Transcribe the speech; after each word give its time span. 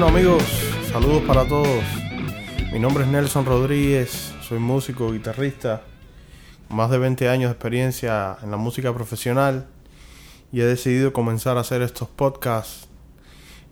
Bueno, 0.00 0.16
amigos, 0.16 0.44
saludos 0.92 1.24
para 1.24 1.44
todos. 1.44 1.82
Mi 2.72 2.78
nombre 2.78 3.02
es 3.02 3.10
Nelson 3.10 3.44
Rodríguez, 3.44 4.32
soy 4.42 4.60
músico, 4.60 5.10
guitarrista, 5.10 5.82
más 6.68 6.88
de 6.90 6.98
20 6.98 7.28
años 7.28 7.48
de 7.48 7.54
experiencia 7.54 8.36
en 8.40 8.52
la 8.52 8.56
música 8.56 8.94
profesional 8.94 9.66
y 10.52 10.60
he 10.60 10.64
decidido 10.64 11.12
comenzar 11.12 11.56
a 11.56 11.62
hacer 11.62 11.82
estos 11.82 12.08
podcasts 12.08 12.86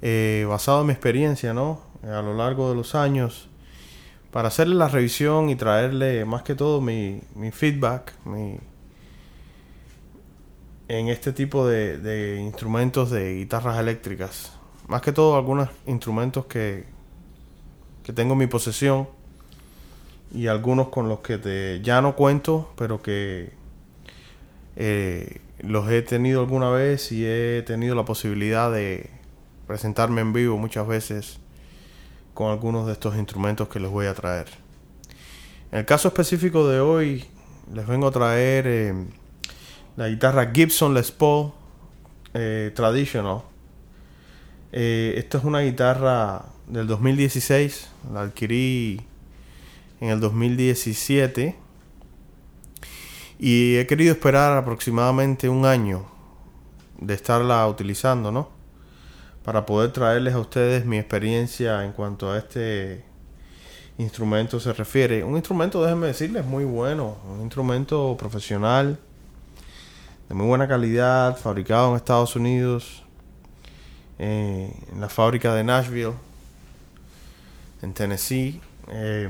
eh, 0.03 0.45
basado 0.49 0.81
en 0.81 0.89
mi 0.89 0.93
experiencia, 0.95 1.55
¿no? 1.55 1.81
A 2.03 2.23
lo 2.23 2.35
largo 2.35 2.71
de 2.71 2.75
los 2.75 2.97
años, 2.97 3.49
para 4.33 4.49
hacerle 4.49 4.75
la 4.75 4.89
revisión 4.89 5.49
y 5.49 5.55
traerle 5.55 6.25
más 6.25 6.43
que 6.43 6.57
todo 6.57 6.81
mi, 6.81 7.23
feedback, 7.53 8.15
en 10.89 11.09
este 11.09 11.33
tipo 11.33 11.69
de 11.69 12.41
instrumentos 12.45 13.13
de 13.13 13.37
guitarras 13.37 13.79
eléctricas. 13.79 14.56
Más 14.89 15.03
que 15.03 15.13
todo 15.13 15.37
algunos 15.37 15.69
instrumentos 15.87 16.47
que, 16.47 16.85
que 18.05 18.13
tengo 18.13 18.35
en 18.35 18.39
mi 18.39 18.47
posesión 18.47 19.09
y 20.33 20.47
algunos 20.47 20.89
con 20.89 21.09
los 21.09 21.21
que 21.21 21.39
te, 21.39 21.81
ya 21.83 22.01
no 22.01 22.15
cuento, 22.15 22.73
pero 22.77 23.03
que 23.03 23.53
eh, 24.77 25.41
los 25.61 25.89
he 25.91 26.03
tenido 26.03 26.41
alguna 26.41 26.71
vez 26.71 27.11
y 27.11 27.25
he 27.27 27.63
tenido 27.67 27.95
la 27.95 28.05
posibilidad 28.05 28.71
de 28.71 29.11
presentarme 29.67 30.21
en 30.21 30.33
vivo 30.33 30.57
muchas 30.59 30.87
veces 30.87 31.39
con 32.35 32.51
algunos 32.51 32.87
de 32.87 32.93
estos 32.93 33.17
instrumentos 33.17 33.69
que 33.69 33.81
les 33.81 33.91
voy 33.91 34.07
a 34.07 34.15
traer. 34.15 34.47
En 35.73 35.81
el 35.81 35.87
caso 35.87 36.09
específico 36.09 36.69
de 36.69 36.81
hoy, 36.81 37.25
les 37.73 37.87
vengo 37.87 38.07
a 38.07 38.11
traer 38.11 38.67
eh, 38.67 38.95
la 39.97 40.09
guitarra 40.09 40.53
Gibson 40.55 40.95
Les 40.95 41.11
Paul 41.11 41.53
eh, 42.35 42.71
Traditional. 42.75 43.41
Eh, 44.79 45.15
esta 45.17 45.39
es 45.39 45.45
una 45.45 45.61
guitarra 45.61 46.45
del 46.67 46.87
2016, 46.87 47.89
la 48.13 48.21
adquirí 48.21 49.01
en 50.03 50.11
el 50.11 50.21
2017 50.21 51.57
y 53.39 53.77
he 53.77 53.87
querido 53.87 54.13
esperar 54.13 54.55
aproximadamente 54.55 55.49
un 55.49 55.65
año 55.65 56.05
de 57.01 57.15
estarla 57.15 57.67
utilizando, 57.67 58.31
¿no? 58.31 58.51
Para 59.45 59.65
poder 59.65 59.93
traerles 59.93 60.35
a 60.35 60.41
ustedes 60.41 60.85
mi 60.85 60.99
experiencia 60.99 61.83
en 61.83 61.93
cuanto 61.93 62.31
a 62.31 62.37
este 62.37 63.03
instrumento 63.97 64.61
se 64.61 64.75
refiere. 64.75 65.25
Un 65.25 65.37
instrumento, 65.37 65.83
déjenme 65.83 66.09
decirles, 66.09 66.45
muy 66.45 66.67
bueno, 66.67 67.17
un 67.35 67.41
instrumento 67.41 68.15
profesional 68.19 68.99
de 70.29 70.35
muy 70.35 70.47
buena 70.47 70.69
calidad, 70.69 71.39
fabricado 71.39 71.93
en 71.93 71.97
Estados 71.97 72.37
Unidos, 72.37 73.06
eh, 74.19 74.75
en 74.93 75.01
la 75.01 75.09
fábrica 75.09 75.55
de 75.55 75.65
Nashville, 75.65 76.15
en 77.83 77.93
Tennessee. 77.93 78.61
Eh, 78.89 79.29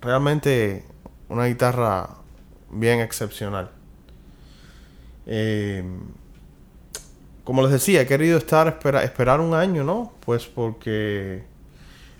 realmente 0.00 0.84
una 1.28 1.46
guitarra 1.46 2.10
bien 2.70 3.00
excepcional. 3.00 3.70
Eh, 5.26 5.84
como 7.44 7.62
les 7.62 7.70
decía, 7.70 8.02
he 8.02 8.06
querido 8.06 8.38
estar 8.38 8.68
espera, 8.68 9.02
esperar 9.02 9.40
un 9.40 9.54
año, 9.54 9.84
¿no? 9.84 10.12
Pues 10.20 10.46
porque 10.46 11.44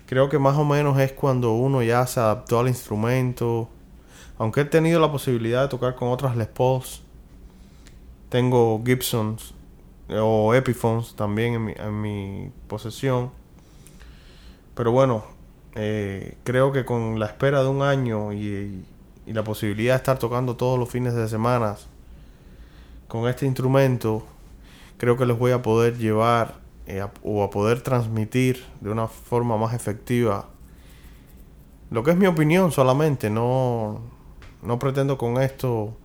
creo 0.07 0.29
que 0.29 0.39
más 0.39 0.57
o 0.57 0.65
menos 0.65 0.99
es 0.99 1.11
cuando 1.11 1.53
uno 1.53 1.83
ya 1.83 2.05
se 2.07 2.19
adaptó 2.19 2.59
al 2.59 2.67
instrumento. 2.67 3.69
Aunque 4.37 4.61
he 4.61 4.65
tenido 4.65 4.99
la 4.99 5.11
posibilidad 5.11 5.63
de 5.63 5.67
tocar 5.67 5.95
con 5.95 6.07
otras 6.09 6.35
Les 6.37 6.47
Pauls, 6.47 7.01
tengo 8.29 8.81
Gibsons 8.85 9.53
o 10.11 10.53
Epiphones 10.53 11.15
también 11.15 11.55
en 11.55 11.65
mi, 11.65 11.73
en 11.73 12.01
mi 12.01 12.51
posesión. 12.67 13.31
Pero 14.75 14.91
bueno, 14.91 15.23
eh, 15.75 16.37
creo 16.43 16.71
que 16.71 16.85
con 16.85 17.19
la 17.19 17.27
espera 17.27 17.61
de 17.61 17.69
un 17.69 17.81
año 17.81 18.33
y, 18.33 18.85
y, 19.25 19.33
la 19.33 19.43
posibilidad 19.43 19.93
de 19.93 19.97
estar 19.97 20.17
tocando 20.17 20.55
todos 20.55 20.79
los 20.79 20.89
fines 20.89 21.13
de 21.13 21.27
semana 21.27 21.75
con 23.07 23.27
este 23.27 23.45
instrumento, 23.45 24.25
creo 24.97 25.17
que 25.17 25.25
les 25.25 25.37
voy 25.37 25.51
a 25.51 25.61
poder 25.61 25.97
llevar 25.97 26.55
eh, 26.87 27.05
o 27.23 27.43
a 27.43 27.49
poder 27.49 27.81
transmitir 27.81 28.63
de 28.81 28.89
una 28.89 29.07
forma 29.07 29.57
más 29.57 29.73
efectiva 29.73 30.47
lo 31.91 32.03
que 32.03 32.11
es 32.11 32.17
mi 32.17 32.27
opinión 32.27 32.71
solamente. 32.71 33.29
No, 33.29 34.01
no 34.61 34.79
pretendo 34.79 35.17
con 35.17 35.41
esto 35.41 35.95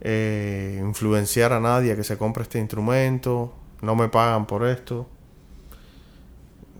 eh, 0.00 0.78
influenciar 0.80 1.52
a 1.52 1.60
nadie 1.60 1.92
a 1.92 1.96
que 1.96 2.04
se 2.04 2.16
compre 2.16 2.44
este 2.44 2.58
instrumento. 2.58 3.52
No 3.82 3.94
me 3.94 4.08
pagan 4.08 4.46
por 4.46 4.66
esto. 4.66 5.06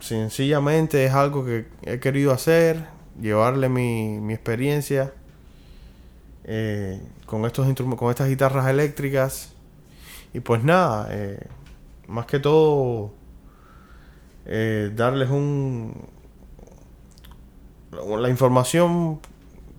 Sencillamente 0.01 1.05
es 1.05 1.13
algo 1.13 1.45
que 1.45 1.67
he 1.83 2.01
querido 2.01 2.33
hacer, 2.33 2.87
llevarle 3.21 3.69
mi, 3.69 4.19
mi 4.19 4.33
experiencia 4.33 5.13
eh, 6.45 7.03
con, 7.27 7.45
estos 7.45 7.67
con 7.97 8.11
estas 8.11 8.29
guitarras 8.29 8.67
eléctricas. 8.69 9.53
Y 10.33 10.41
pues 10.41 10.65
nada, 10.65 11.09
eh, 11.11 11.47
más 12.09 12.27
que 12.27 12.39
todo, 12.39 13.13
darles 14.95 15.31
un 15.31 16.09
la 17.91 18.29
información 18.29 19.21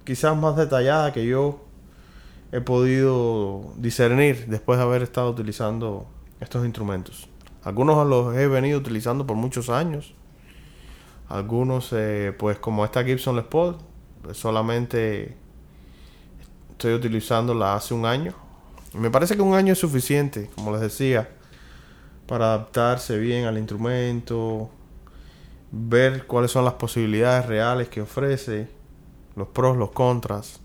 quizás 0.03 0.35
más 0.35 0.55
detallada 0.55 1.13
que 1.13 1.25
yo 1.25 1.61
he 2.51 2.61
podido 2.61 3.73
discernir 3.77 4.47
después 4.47 4.77
de 4.77 4.83
haber 4.83 5.03
estado 5.03 5.29
utilizando 5.29 6.07
estos 6.39 6.65
instrumentos. 6.65 7.29
Algunos 7.63 8.05
los 8.07 8.35
he 8.35 8.47
venido 8.47 8.79
utilizando 8.79 9.25
por 9.25 9.37
muchos 9.37 9.69
años. 9.69 10.13
Algunos, 11.29 11.93
eh, 11.93 12.35
pues 12.37 12.57
como 12.59 12.83
esta 12.83 13.03
Gibson 13.03 13.35
Les 13.35 13.45
Paul, 13.45 13.77
pues 14.21 14.37
solamente 14.37 15.37
estoy 16.71 16.93
utilizándola 16.93 17.75
hace 17.75 17.93
un 17.93 18.05
año. 18.05 18.33
Me 18.93 19.09
parece 19.09 19.35
que 19.35 19.41
un 19.41 19.53
año 19.53 19.71
es 19.71 19.79
suficiente, 19.79 20.49
como 20.55 20.71
les 20.73 20.81
decía, 20.81 21.29
para 22.27 22.53
adaptarse 22.53 23.17
bien 23.17 23.45
al 23.45 23.57
instrumento, 23.57 24.69
ver 25.71 26.27
cuáles 26.27 26.51
son 26.51 26.65
las 26.65 26.73
posibilidades 26.73 27.45
reales 27.45 27.87
que 27.87 28.01
ofrece, 28.01 28.67
los 29.35 29.47
pros, 29.47 29.77
los 29.77 29.91
contras. 29.91 30.59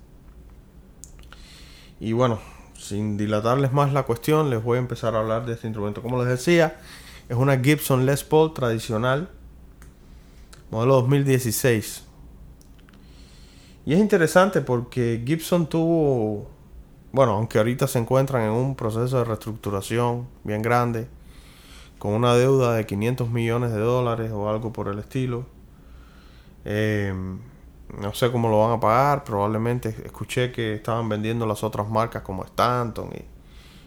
Y 1.99 2.13
bueno, 2.13 2.39
sin 2.79 3.17
dilatarles 3.17 3.73
más 3.73 3.93
la 3.93 4.03
cuestión, 4.03 4.51
les 4.51 4.63
voy 4.63 4.77
a 4.77 4.81
empezar 4.81 5.15
a 5.15 5.21
hablar 5.21 5.47
de 5.47 5.55
este 5.55 5.67
instrumento. 5.67 6.03
Como 6.03 6.19
les 6.23 6.29
decía, 6.29 6.79
es 7.29 7.37
una 7.37 7.59
Gibson 7.59 8.07
Les 8.07 8.23
Paul 8.23 8.53
tradicional, 8.53 9.31
modelo 10.71 10.95
2016. 10.97 12.05
Y 13.87 13.95
es 13.95 14.01
interesante 14.01 14.61
porque 14.61 15.23
Gibson 15.25 15.69
tuvo, 15.69 16.49
bueno, 17.13 17.33
aunque 17.33 17.59
ahorita 17.59 17.87
se 17.87 17.99
encuentran 17.99 18.43
en 18.43 18.51
un 18.51 18.75
proceso 18.75 19.19
de 19.19 19.25
reestructuración 19.25 20.27
bien 20.45 20.61
grande, 20.61 21.09
con 21.99 22.13
una 22.13 22.35
deuda 22.35 22.75
de 22.75 22.85
500 22.85 23.31
millones 23.31 23.73
de 23.73 23.79
dólares 23.79 24.33
o 24.33 24.51
algo 24.51 24.73
por 24.73 24.89
el 24.89 24.99
estilo. 24.99 25.47
Eh, 26.65 27.15
no 27.89 28.13
sé 28.15 28.31
cómo 28.33 28.49
lo 28.49 28.61
van 28.61 28.73
a 28.73 28.81
pagar. 28.81 29.25
Probablemente 29.25 29.89
escuché 30.05 30.53
que 30.53 30.75
estaban 30.75 31.09
vendiendo 31.09 31.47
las 31.47 31.63
otras 31.63 31.89
marcas 31.89 32.23
como 32.23 32.45
Stanton 32.45 33.11
y 33.15 33.25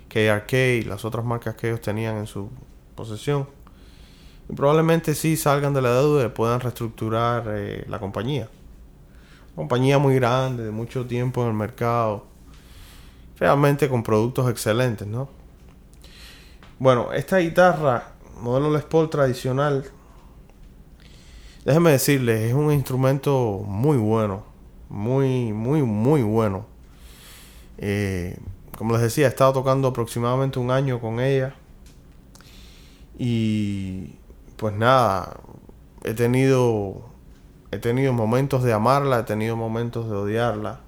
KRK, 0.07 0.87
las 0.87 1.05
otras 1.05 1.25
marcas 1.25 1.55
que 1.55 1.67
ellos 1.67 1.81
tenían 1.81 2.17
en 2.17 2.27
su 2.27 2.49
posesión. 2.95 3.47
Y 4.49 4.53
probablemente 4.53 5.13
sí 5.13 5.37
salgan 5.37 5.73
de 5.73 5.81
la 5.81 5.93
deuda 5.93 6.25
y 6.25 6.29
puedan 6.29 6.59
reestructurar 6.59 7.43
eh, 7.49 7.85
la 7.87 7.99
compañía. 7.99 8.49
compañía 9.55 9.99
muy 9.99 10.15
grande, 10.15 10.63
de 10.63 10.71
mucho 10.71 11.05
tiempo 11.05 11.43
en 11.43 11.49
el 11.49 11.53
mercado. 11.53 12.25
Realmente 13.37 13.87
con 13.87 14.03
productos 14.03 14.49
excelentes, 14.49 15.07
¿no? 15.07 15.29
Bueno, 16.79 17.11
esta 17.13 17.37
guitarra, 17.37 18.13
modelo 18.41 18.71
Les 18.71 18.83
Paul 18.83 19.09
tradicional, 19.09 19.85
déjenme 21.69 21.91
decirles, 21.91 22.49
es 22.49 22.53
un 22.55 22.71
instrumento 22.71 23.61
muy 23.63 23.95
bueno. 23.97 24.41
Muy, 24.89 25.53
muy, 25.53 25.83
muy 25.83 26.23
bueno. 26.23 26.65
Eh, 27.77 28.39
como 28.75 28.93
les 28.93 29.03
decía, 29.03 29.27
he 29.27 29.29
estado 29.29 29.53
tocando 29.53 29.89
aproximadamente 29.89 30.57
un 30.57 30.71
año 30.71 30.99
con 30.99 31.19
ella. 31.19 31.53
Y 33.19 34.15
pues 34.57 34.73
nada, 34.73 35.41
he 36.03 36.15
tenido 36.15 37.03
he 37.69 37.77
tenido 37.77 38.13
momentos 38.13 38.63
de 38.63 38.73
amarla, 38.73 39.19
he 39.19 39.23
tenido 39.23 39.55
momentos 39.55 40.09
de 40.09 40.15
odiarla. 40.15 40.79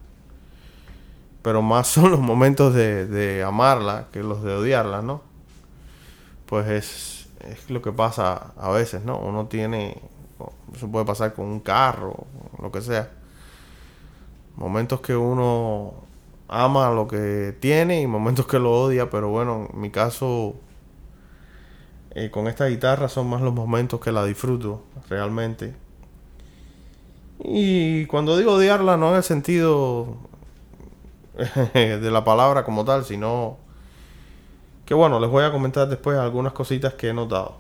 Pero 1.43 1.61
más 1.61 1.89
son 1.89 2.09
los 2.09 2.21
momentos 2.21 2.73
de, 2.73 3.05
de 3.05 3.43
amarla 3.43 4.07
que 4.11 4.23
los 4.23 4.41
de 4.41 4.55
odiarla, 4.55 5.03
¿no? 5.03 5.21
Pues 6.47 6.67
es, 6.69 7.29
es 7.47 7.69
lo 7.69 7.83
que 7.83 7.91
pasa 7.91 8.53
a 8.57 8.71
veces, 8.71 9.05
¿no? 9.05 9.19
Uno 9.19 9.45
tiene 9.45 10.01
eso 10.75 10.89
puede 10.91 11.05
pasar 11.05 11.33
con 11.33 11.45
un 11.47 11.59
carro, 11.59 12.25
lo 12.61 12.71
que 12.71 12.81
sea. 12.81 13.11
Momentos 14.55 15.01
que 15.01 15.15
uno 15.15 15.93
ama 16.47 16.89
lo 16.91 17.07
que 17.07 17.55
tiene 17.59 18.01
y 18.01 18.07
momentos 18.07 18.45
que 18.47 18.59
lo 18.59 18.71
odia, 18.83 19.09
pero 19.09 19.29
bueno, 19.29 19.69
en 19.73 19.79
mi 19.81 19.89
caso 19.91 20.55
Eh, 22.11 22.29
con 22.29 22.47
esta 22.47 22.67
guitarra 22.67 23.07
son 23.09 23.29
más 23.29 23.41
los 23.41 23.53
momentos 23.53 23.99
que 23.99 24.11
la 24.11 24.25
disfruto 24.25 24.83
realmente. 25.09 25.75
Y 27.43 28.05
cuando 28.05 28.37
digo 28.37 28.53
odiarla 28.53 28.97
no 28.97 29.09
en 29.11 29.15
el 29.17 29.23
sentido 29.23 30.17
de 31.73 32.11
la 32.11 32.23
palabra 32.23 32.63
como 32.63 32.85
tal, 32.85 33.05
sino 33.05 33.57
que 34.85 34.93
bueno, 34.93 35.19
les 35.19 35.29
voy 35.29 35.43
a 35.43 35.51
comentar 35.51 35.87
después 35.89 36.17
algunas 36.17 36.53
cositas 36.53 36.93
que 36.95 37.09
he 37.09 37.13
notado. 37.13 37.55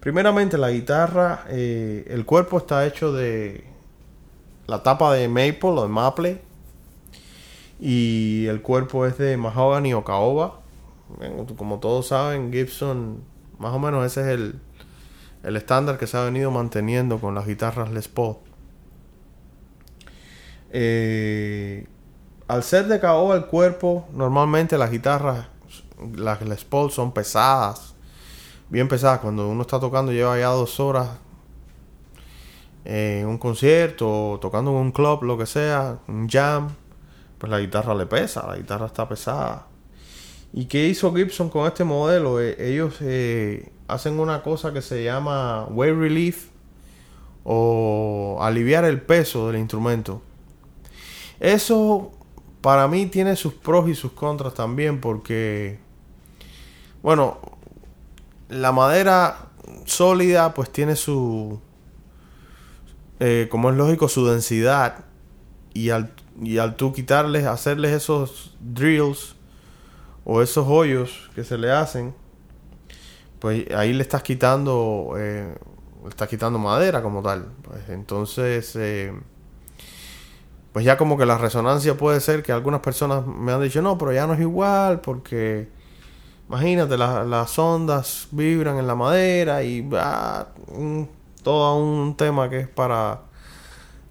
Primeramente 0.00 0.56
la 0.56 0.70
guitarra, 0.70 1.44
eh, 1.48 2.06
el 2.08 2.24
cuerpo 2.24 2.56
está 2.56 2.86
hecho 2.86 3.12
de 3.12 3.64
la 4.66 4.82
tapa 4.82 5.12
de 5.12 5.28
maple 5.28 5.68
o 5.68 5.82
de 5.82 5.88
maple 5.88 6.42
y 7.78 8.46
el 8.46 8.62
cuerpo 8.62 9.04
es 9.06 9.18
de 9.18 9.36
mahogany 9.36 9.92
o 9.92 10.02
caoba. 10.02 10.60
Como 11.56 11.80
todos 11.80 12.08
saben, 12.08 12.52
Gibson, 12.52 13.22
más 13.58 13.74
o 13.74 13.78
menos 13.78 14.06
ese 14.06 14.22
es 14.22 14.26
el, 14.28 14.60
el 15.42 15.56
estándar 15.56 15.98
que 15.98 16.06
se 16.06 16.16
ha 16.16 16.24
venido 16.24 16.50
manteniendo 16.50 17.18
con 17.18 17.34
las 17.34 17.46
guitarras 17.46 17.90
Les 17.90 18.08
Paul. 18.08 18.36
Eh, 20.70 21.86
al 22.48 22.62
ser 22.62 22.86
de 22.86 23.00
caoba 23.00 23.36
el 23.36 23.46
cuerpo, 23.46 24.08
normalmente 24.12 24.78
las 24.78 24.90
guitarras, 24.90 25.46
las 26.16 26.42
Les 26.42 26.64
Paul 26.64 26.90
son 26.90 27.12
pesadas, 27.12 27.89
bien 28.70 28.88
pesadas. 28.88 29.20
Cuando 29.20 29.48
uno 29.48 29.62
está 29.62 29.78
tocando, 29.78 30.12
lleva 30.12 30.38
ya 30.38 30.48
dos 30.48 30.80
horas 30.80 31.08
en 32.84 33.26
un 33.26 33.38
concierto, 33.38 34.38
tocando 34.40 34.70
en 34.70 34.76
un 34.78 34.92
club, 34.92 35.24
lo 35.24 35.36
que 35.36 35.46
sea, 35.46 35.98
un 36.08 36.28
jam, 36.28 36.70
pues 37.38 37.50
la 37.50 37.60
guitarra 37.60 37.94
le 37.94 38.06
pesa, 38.06 38.46
la 38.46 38.56
guitarra 38.56 38.86
está 38.86 39.08
pesada. 39.08 39.66
¿Y 40.52 40.64
qué 40.64 40.88
hizo 40.88 41.14
Gibson 41.14 41.48
con 41.48 41.66
este 41.66 41.84
modelo? 41.84 42.40
Eh, 42.40 42.56
ellos 42.58 42.96
eh, 43.00 43.70
hacen 43.86 44.18
una 44.18 44.42
cosa 44.42 44.72
que 44.72 44.82
se 44.82 45.04
llama 45.04 45.66
weight 45.66 45.96
relief 45.96 46.48
o 47.44 48.38
aliviar 48.40 48.84
el 48.84 49.00
peso 49.00 49.46
del 49.46 49.60
instrumento. 49.60 50.22
Eso 51.38 52.10
para 52.60 52.88
mí 52.88 53.06
tiene 53.06 53.36
sus 53.36 53.54
pros 53.54 53.88
y 53.88 53.94
sus 53.94 54.12
contras 54.12 54.54
también 54.54 55.00
porque, 55.00 55.78
bueno, 57.02 57.38
la 58.50 58.72
madera 58.72 59.50
sólida 59.86 60.52
pues 60.54 60.70
tiene 60.70 60.96
su, 60.96 61.60
eh, 63.20 63.48
como 63.50 63.70
es 63.70 63.76
lógico, 63.76 64.08
su 64.08 64.26
densidad 64.26 65.04
y 65.72 65.90
al, 65.90 66.12
y 66.42 66.58
al 66.58 66.76
tú 66.76 66.92
quitarles, 66.92 67.46
hacerles 67.46 67.92
esos 67.92 68.56
drills 68.60 69.36
o 70.24 70.42
esos 70.42 70.66
hoyos 70.68 71.30
que 71.34 71.44
se 71.44 71.56
le 71.58 71.70
hacen, 71.70 72.14
pues 73.38 73.70
ahí 73.74 73.92
le 73.92 74.02
estás 74.02 74.22
quitando, 74.22 75.14
eh, 75.16 75.54
estás 76.08 76.28
quitando 76.28 76.58
madera 76.58 77.02
como 77.02 77.22
tal. 77.22 77.46
Pues 77.62 77.88
entonces, 77.88 78.74
eh, 78.76 79.12
pues 80.72 80.84
ya 80.84 80.96
como 80.96 81.16
que 81.16 81.26
la 81.26 81.38
resonancia 81.38 81.96
puede 81.96 82.20
ser 82.20 82.42
que 82.42 82.52
algunas 82.52 82.80
personas 82.80 83.26
me 83.26 83.52
han 83.52 83.62
dicho, 83.62 83.82
no, 83.82 83.96
pero 83.98 84.12
ya 84.12 84.26
no 84.26 84.34
es 84.34 84.40
igual 84.40 85.00
porque, 85.00 85.68
imagínate, 86.50 86.98
las 86.98 87.58
ondas 87.60 88.26
vibran 88.32 88.76
en 88.78 88.86
la 88.88 88.96
madera 88.96 89.62
y 89.62 89.82
va 89.82 90.48
todo 91.44 91.76
un 91.76 92.16
tema 92.16 92.50
que 92.50 92.58
es 92.58 92.68
para 92.68 93.20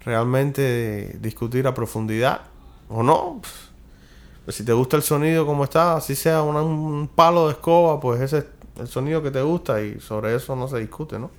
realmente 0.02 1.18
discutir 1.20 1.66
a 1.66 1.74
profundidad 1.74 2.40
o 2.88 3.02
no. 3.02 3.42
Pues 4.46 4.56
si 4.56 4.64
te 4.64 4.72
gusta 4.72 4.96
el 4.96 5.02
sonido 5.02 5.44
como 5.44 5.64
está, 5.64 5.96
así 5.96 6.14
sea 6.14 6.40
un 6.40 7.10
palo 7.14 7.48
de 7.48 7.52
escoba, 7.52 8.00
pues 8.00 8.22
ese 8.22 8.46
el 8.78 8.88
sonido 8.88 9.22
que 9.22 9.30
te 9.30 9.42
gusta 9.42 9.82
y 9.82 10.00
sobre 10.00 10.34
eso 10.34 10.56
no 10.56 10.66
se 10.66 10.78
discute, 10.78 11.18
¿no? 11.18 11.30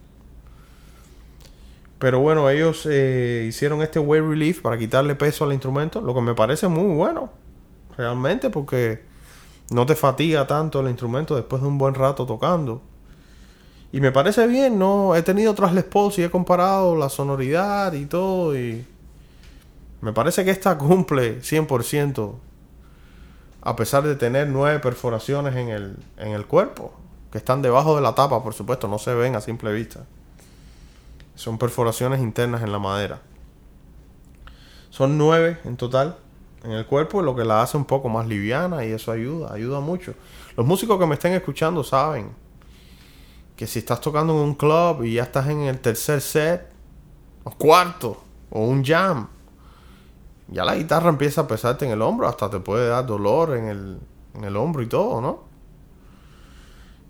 Pero 1.97 2.19
bueno, 2.19 2.47
ellos 2.47 2.87
eh, 2.87 3.45
hicieron 3.49 3.81
este 3.81 3.97
weight 3.97 4.23
relief 4.23 4.61
para 4.61 4.77
quitarle 4.77 5.15
peso 5.15 5.45
al 5.45 5.53
instrumento, 5.53 5.99
lo 5.99 6.13
que 6.13 6.21
me 6.21 6.35
parece 6.35 6.67
muy 6.67 6.95
bueno, 6.95 7.31
realmente, 7.97 8.51
porque 8.51 9.10
no 9.71 9.85
te 9.85 9.95
fatiga 9.95 10.45
tanto 10.45 10.81
el 10.81 10.87
instrumento 10.87 11.35
después 11.35 11.61
de 11.61 11.67
un 11.67 11.77
buen 11.77 11.95
rato 11.95 12.25
tocando. 12.25 12.81
Y 13.93 14.01
me 14.01 14.11
parece 14.11 14.45
bien, 14.45 14.77
¿no? 14.77 15.15
He 15.15 15.21
tenido 15.21 15.51
otras 15.51 15.73
Les 15.73 15.85
Paul 15.85 16.13
y 16.17 16.23
he 16.23 16.29
comparado 16.29 16.95
la 16.95 17.09
sonoridad 17.09 17.93
y 17.93 18.05
todo 18.05 18.57
y... 18.57 18.85
Me 20.01 20.13
parece 20.13 20.43
que 20.43 20.51
esta 20.51 20.77
cumple 20.77 21.41
100% 21.41 22.33
a 23.61 23.75
pesar 23.75 24.03
de 24.03 24.15
tener 24.15 24.47
nueve 24.47 24.79
perforaciones 24.79 25.55
en 25.55 25.69
el, 25.69 25.97
en 26.17 26.31
el 26.31 26.47
cuerpo 26.47 26.93
que 27.31 27.37
están 27.37 27.61
debajo 27.61 27.95
de 27.95 28.01
la 28.01 28.13
tapa, 28.13 28.43
por 28.43 28.53
supuesto, 28.53 28.87
no 28.87 28.99
se 28.99 29.13
ven 29.13 29.35
a 29.35 29.41
simple 29.41 29.71
vista. 29.71 30.01
Son 31.35 31.57
perforaciones 31.57 32.19
internas 32.19 32.61
en 32.61 32.71
la 32.71 32.79
madera. 32.79 33.21
Son 34.89 35.17
nueve 35.17 35.59
en 35.63 35.77
total 35.77 36.17
en 36.63 36.71
el 36.71 36.85
cuerpo, 36.85 37.21
lo 37.21 37.35
que 37.35 37.43
la 37.43 37.61
hace 37.61 37.77
un 37.77 37.85
poco 37.85 38.09
más 38.09 38.27
liviana 38.27 38.85
y 38.85 38.91
eso 38.91 39.11
ayuda, 39.11 39.53
ayuda 39.53 39.79
mucho. 39.79 40.13
Los 40.55 40.65
músicos 40.65 40.99
que 40.99 41.05
me 41.05 41.15
estén 41.15 41.33
escuchando 41.33 41.83
saben 41.83 42.31
que 43.55 43.67
si 43.67 43.79
estás 43.79 44.01
tocando 44.01 44.33
en 44.33 44.39
un 44.39 44.55
club 44.55 45.03
y 45.03 45.13
ya 45.15 45.23
estás 45.23 45.47
en 45.47 45.61
el 45.61 45.79
tercer 45.79 46.21
set, 46.21 46.71
o 47.43 47.51
cuarto, 47.51 48.17
o 48.51 48.65
un 48.65 48.83
jam, 48.83 49.27
ya 50.47 50.65
la 50.65 50.75
guitarra 50.75 51.09
empieza 51.09 51.41
a 51.41 51.47
pesarte 51.47 51.85
en 51.85 51.91
el 51.91 52.01
hombro, 52.01 52.27
hasta 52.27 52.49
te 52.49 52.59
puede 52.59 52.89
dar 52.89 53.05
dolor 53.05 53.55
en 53.55 53.65
el, 53.65 53.99
en 54.35 54.43
el 54.43 54.55
hombro 54.57 54.83
y 54.83 54.87
todo, 54.87 55.21
¿no? 55.21 55.51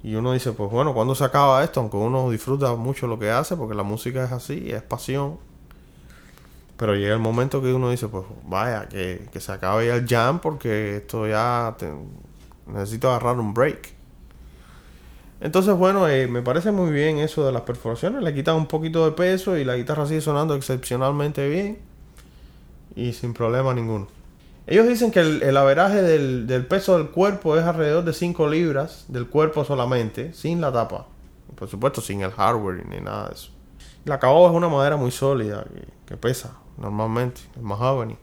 Y 0.03 0.15
uno 0.15 0.33
dice, 0.33 0.51
pues 0.53 0.71
bueno, 0.71 0.94
¿cuándo 0.94 1.13
se 1.13 1.24
acaba 1.24 1.63
esto? 1.63 1.80
Aunque 1.80 1.98
uno 1.98 2.30
disfruta 2.30 2.74
mucho 2.75 3.07
lo 3.07 3.19
que 3.19 3.30
hace, 3.30 3.56
porque 3.56 3.75
la 3.75 3.83
música 3.83 4.24
es 4.24 4.31
así, 4.31 4.71
es 4.71 4.81
pasión. 4.81 5.38
Pero 6.81 6.95
llega 6.95 7.13
el 7.13 7.19
momento 7.19 7.62
que 7.62 7.72
uno 7.72 7.92
dice, 7.92 8.07
pues 8.07 8.25
vaya, 8.44 8.89
que, 8.89 9.29
se 9.39 9.51
acabe 9.51 9.86
ya 9.86 9.96
el 9.98 10.08
jam, 10.08 10.39
porque 10.39 10.98
esto 10.98 11.27
ya 11.27 11.77
necesito 12.65 13.12
agarrar 13.12 13.38
un 13.38 13.53
break. 13.53 13.94
Entonces, 15.41 15.75
bueno, 15.75 16.08
eh, 16.08 16.25
me 16.25 16.41
parece 16.41 16.72
muy 16.72 16.89
bien 16.89 17.20
eso 17.20 17.46
de 17.46 17.51
las 17.51 17.62
perforaciones. 17.62 18.24
Le 18.24 18.34
quitan 18.34 18.55
un 18.55 18.65
poquito 18.65 19.05
de 19.05 19.12
peso 19.12 19.60
y 19.60 19.63
la 19.63 19.75
guitarra 19.75 20.08
sigue 20.08 20.22
sonando 20.22 20.55
excepcionalmente 20.55 21.48
bien. 21.48 21.77
Y 22.96 23.13
sin 23.13 23.36
problema 23.36 23.75
ninguno. 23.75 24.08
Ellos 24.65 24.88
dicen 24.88 25.12
que 25.12 25.20
el, 25.20 25.44
el 25.44 25.58
averaje 25.58 26.01
del, 26.01 26.65
peso 26.65 26.98
del 26.98 27.10
cuerpo 27.10 27.58
es 27.58 27.63
alrededor 27.63 28.05
de 28.05 28.13
5 28.13 28.50
libras 28.50 29.05
del 29.08 29.27
cuerpo 29.27 29.63
solamente, 29.65 30.34
sin 30.34 30.62
la 30.62 30.74
tapa. 30.74 31.05
Por 31.53 31.67
supuesto, 31.67 32.01
sin 32.01 32.22
el 32.22 32.32
hardware 32.32 32.84
ni 32.88 33.00
nada 33.01 33.27
de 33.27 33.36
eso. 33.36 33.51
La 34.03 34.17
caoba 34.17 34.50
es 34.50 34.55
una 34.55 34.67
madera 34.67 34.98
muy 34.98 35.12
sólida 35.12 35.63
que, 36.08 36.17
pesa 36.17 36.58
normalmente, 36.81 37.41
el 37.55 37.61
mahogany. 37.61 38.17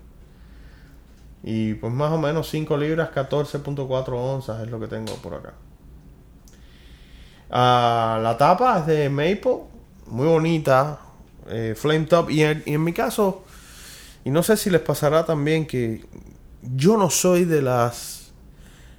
Y 1.42 1.74
pues 1.74 1.92
más 1.92 2.12
o 2.12 2.18
menos 2.18 2.50
5 2.50 2.76
libras, 2.76 3.10
14.4 3.14 4.12
onzas 4.12 4.60
es 4.62 4.70
lo 4.70 4.78
que 4.80 4.88
tengo 4.88 5.14
por 5.14 5.34
acá. 5.34 5.54
Ah, 7.50 8.18
la 8.22 8.36
tapa 8.36 8.80
es 8.80 8.86
de 8.86 9.08
maple, 9.08 9.60
muy 10.08 10.26
bonita, 10.26 10.98
eh, 11.48 11.74
flame 11.76 12.04
top. 12.06 12.30
Y 12.30 12.42
y 12.42 12.74
en 12.74 12.84
mi 12.84 12.92
caso, 12.92 13.44
y 14.24 14.30
no 14.30 14.42
sé 14.42 14.56
si 14.56 14.68
les 14.68 14.82
pasará 14.82 15.24
también 15.24 15.66
que 15.66 16.04
yo 16.62 16.96
no 16.96 17.08
soy 17.08 17.44
de 17.44 17.62
las 17.62 18.32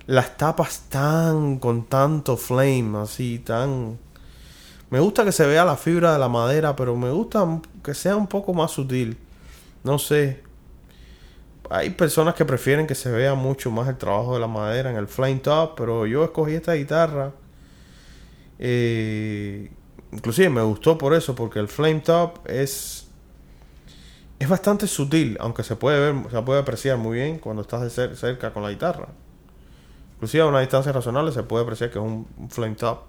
las 0.08 0.38
tapas 0.38 0.86
tan 0.90 1.60
con 1.60 1.86
tanto 1.86 2.36
flame 2.36 2.98
así 2.98 3.38
tan 3.38 4.00
me 4.90 5.00
gusta 5.00 5.24
que 5.24 5.32
se 5.32 5.46
vea 5.46 5.64
la 5.66 5.78
fibra 5.78 6.14
de 6.14 6.20
la 6.20 6.30
madera 6.30 6.76
pero 6.76 6.96
me 6.96 7.12
gusta 7.12 7.46
que 7.84 7.94
sea 7.94 8.16
un 8.16 8.26
poco 8.26 8.56
más 8.56 8.72
sutil 8.72 9.18
no 9.84 10.00
sé 10.00 10.44
hay 11.70 11.92
personas 11.92 12.34
que 12.34 12.46
prefieren 12.46 12.88
que 12.88 12.96
se 12.96 13.12
vea 13.12 13.36
mucho 13.36 13.70
más 13.70 13.88
el 13.88 13.98
trabajo 13.98 14.34
de 14.34 14.40
la 14.40 14.48
madera 14.48 14.90
en 14.90 14.98
el 14.98 15.08
flame 15.08 15.40
top 15.40 15.76
pero 15.78 16.06
yo 16.06 16.24
escogí 16.24 16.54
esta 16.54 16.74
guitarra 16.74 17.32
eh, 18.58 19.72
inclusive 20.12 20.50
me 20.50 20.62
gustó 20.62 20.98
por 20.98 21.14
eso 21.14 21.36
porque 21.36 21.60
el 21.60 21.68
flame 21.68 22.00
top 22.00 22.40
es 22.48 23.10
es 24.40 24.48
bastante 24.48 24.88
sutil, 24.88 25.38
aunque 25.42 25.64
se 25.64 25.76
puede 25.76 26.00
ver, 26.00 26.32
se 26.32 26.42
puede 26.42 26.62
apreciar 26.62 26.98
muy 26.98 27.18
bien 27.18 27.40
cuando 27.40 27.62
estás 27.62 27.82
de 27.82 28.16
cerca 28.16 28.54
con 28.54 28.64
la 28.64 28.70
guitarra. 28.70 29.10
Inclusive 30.16 30.44
a 30.44 30.48
una 30.48 30.62
distancia 30.62 30.94
razonable 30.94 31.34
se 31.34 31.44
puede 31.44 31.64
apreciar 31.64 31.92
que 31.92 32.00
es 32.00 32.04
un, 32.04 32.26
flame 32.50 32.76
top 32.76 33.02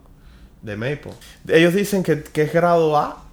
de 0.60 0.76
maple. 0.76 1.12
Ellos 1.48 1.72
dicen 1.72 2.02
que, 2.02 2.24
es 2.34 2.52
grado 2.52 2.96
A, 2.96 3.24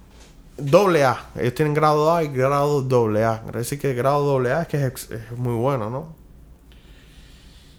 doble 0.58 1.04
A. 1.04 1.30
Ellos 1.36 1.54
tienen 1.54 1.74
grado 1.74 2.14
A 2.14 2.22
y 2.22 2.28
grado 2.28 2.82
doble 2.82 3.24
A. 3.24 3.42
Quiere 3.42 3.58
decir 3.60 3.78
que 3.78 3.94
grado 3.94 4.24
doble 4.24 4.52
A 4.52 4.62
es 4.62 4.68
que 4.68 4.84
es, 4.84 5.08
muy 5.36 5.54
bueno, 5.54 5.88
¿no? 5.88 6.16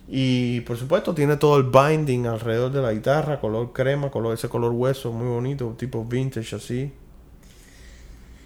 Y 0.08 0.62
por 0.62 0.78
supuesto 0.78 1.14
tiene 1.14 1.38
todo 1.38 1.58
el 1.58 1.64
binding 1.64 2.26
alrededor 2.26 2.72
de 2.72 2.82
la 2.82 2.94
guitarra, 2.94 3.40
color 3.40 3.74
crema, 3.74 4.10
color 4.10 4.34
ese 4.34 4.50
color 4.50 4.72
hueso 4.72 5.12
muy 5.12 5.28
bonito, 5.28 5.76
tipo 5.78 6.04
vintage 6.04 6.56
así. 6.56 6.92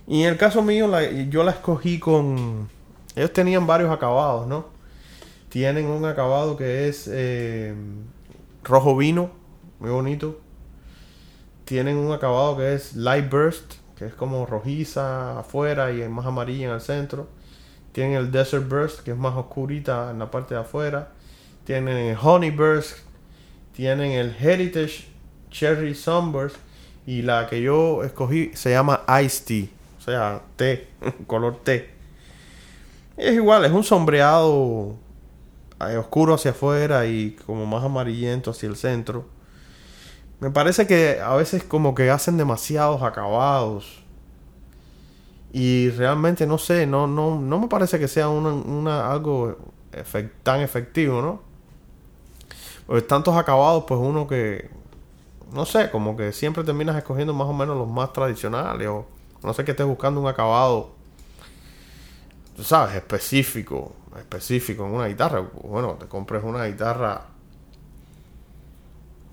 Y 0.06 0.24
en 0.24 0.30
el 0.30 0.38
caso 0.38 0.62
mío, 0.62 0.90
yo 1.30 1.44
la 1.44 1.52
escogí 1.52 2.00
con... 2.00 2.68
Ellos 3.16 3.32
tenían 3.32 3.66
varios 3.66 3.92
acabados, 3.92 4.48
¿no? 4.48 4.66
Tienen 5.48 5.86
un 5.86 6.04
acabado 6.04 6.58
que 6.58 6.90
es 6.90 7.08
eh, 7.10 7.74
rojo 8.64 8.98
vino, 8.98 9.32
muy 9.80 9.92
bonito. 9.92 10.42
tienen 11.64 11.96
un 11.96 12.12
acabado 12.12 12.58
que 12.58 12.74
es 12.74 12.96
Light 12.96 13.30
Burst, 13.30 13.76
que 14.04 14.10
es 14.10 14.16
como 14.16 14.46
rojiza 14.46 15.40
afuera 15.40 15.92
y 15.94 16.08
más 16.10 16.26
amarilla 16.26 16.68
en 16.68 16.74
el 16.74 16.82
centro. 16.82 17.30
Tienen 17.94 18.18
el 18.18 18.32
Desert 18.32 18.68
Burst, 18.68 19.00
que 19.00 19.12
es 19.12 19.18
más 19.18 19.36
oscurita 19.36 20.12
en 20.12 20.20
la 20.20 20.30
parte 20.30 20.56
de 20.56 20.60
afuera. 20.60 21.10
Tienen 21.64 21.96
el 21.96 22.18
Honey 22.22 22.52
Burst. 22.52 22.98
Tienen 23.74 24.12
el 24.12 24.36
Heritage 24.38 25.08
Cherry 25.50 25.96
Sunburst. 25.96 26.58
Y 27.06 27.22
la 27.22 27.48
que 27.48 27.62
yo 27.62 28.04
escogí 28.04 28.52
se 28.56 28.72
llama 28.72 29.04
Ice 29.24 29.44
Tea. 29.46 29.68
O 30.00 30.02
sea, 30.02 30.42
té, 30.58 30.90
color 31.28 31.58
té. 31.64 31.92
Es 33.16 33.36
igual, 33.36 33.64
es 33.64 33.72
un 33.72 33.84
sombreado 33.84 34.96
eh, 35.80 35.96
oscuro 35.98 36.34
hacia 36.34 36.52
afuera 36.52 37.06
y 37.06 37.38
como 37.46 37.66
más 37.66 37.84
amarillento 37.84 38.52
hacia 38.52 38.68
el 38.68 38.76
centro. 38.76 39.26
Me 40.44 40.52
parece 40.52 40.86
que 40.86 41.22
a 41.22 41.36
veces 41.36 41.64
como 41.64 41.96
que 41.96 42.10
hacen 42.10 42.36
demasiados 42.36 43.02
acabados. 43.02 44.04
Y 45.54 45.90
realmente 45.92 46.46
no 46.46 46.58
sé, 46.58 46.86
no, 46.86 47.08
no, 47.08 47.40
no 47.40 47.60
me 47.60 47.70
parece 47.70 47.98
que 47.98 48.10
sea 48.10 48.28
una, 48.28 49.10
algo 49.10 49.58
tan 50.44 50.60
efectivo, 50.60 51.22
¿no? 51.22 51.42
Pues 52.88 53.08
tantos 53.08 53.38
acabados, 53.38 53.86
pues 53.88 54.02
uno 54.04 54.28
que, 54.28 54.70
no 55.54 55.66
sé, 55.66 55.90
como 55.90 56.18
que 56.18 56.34
siempre 56.34 56.66
terminas 56.66 56.98
escogiendo 56.98 57.34
más 57.34 57.48
o 57.48 57.54
menos 57.54 57.78
los 57.78 57.88
más 57.88 58.12
tradicionales. 58.12 58.90
O 58.90 59.06
no 59.44 59.54
sé 59.54 59.64
que 59.64 59.72
estés 59.72 59.88
buscando 59.88 60.20
un 60.20 60.28
acabado, 60.28 60.90
tú 62.58 62.66
sabes, 62.66 62.96
específico, 62.96 63.94
específico 64.18 64.86
en 64.86 64.92
una 64.92 65.08
guitarra. 65.08 65.40
Bueno, 65.64 65.94
te 65.94 66.06
compres 66.08 66.44
una 66.44 66.66
guitarra 66.66 67.33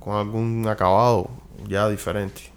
con 0.01 0.17
algún 0.17 0.67
acabado 0.67 1.31
ya 1.69 1.89
diferente. 1.89 2.51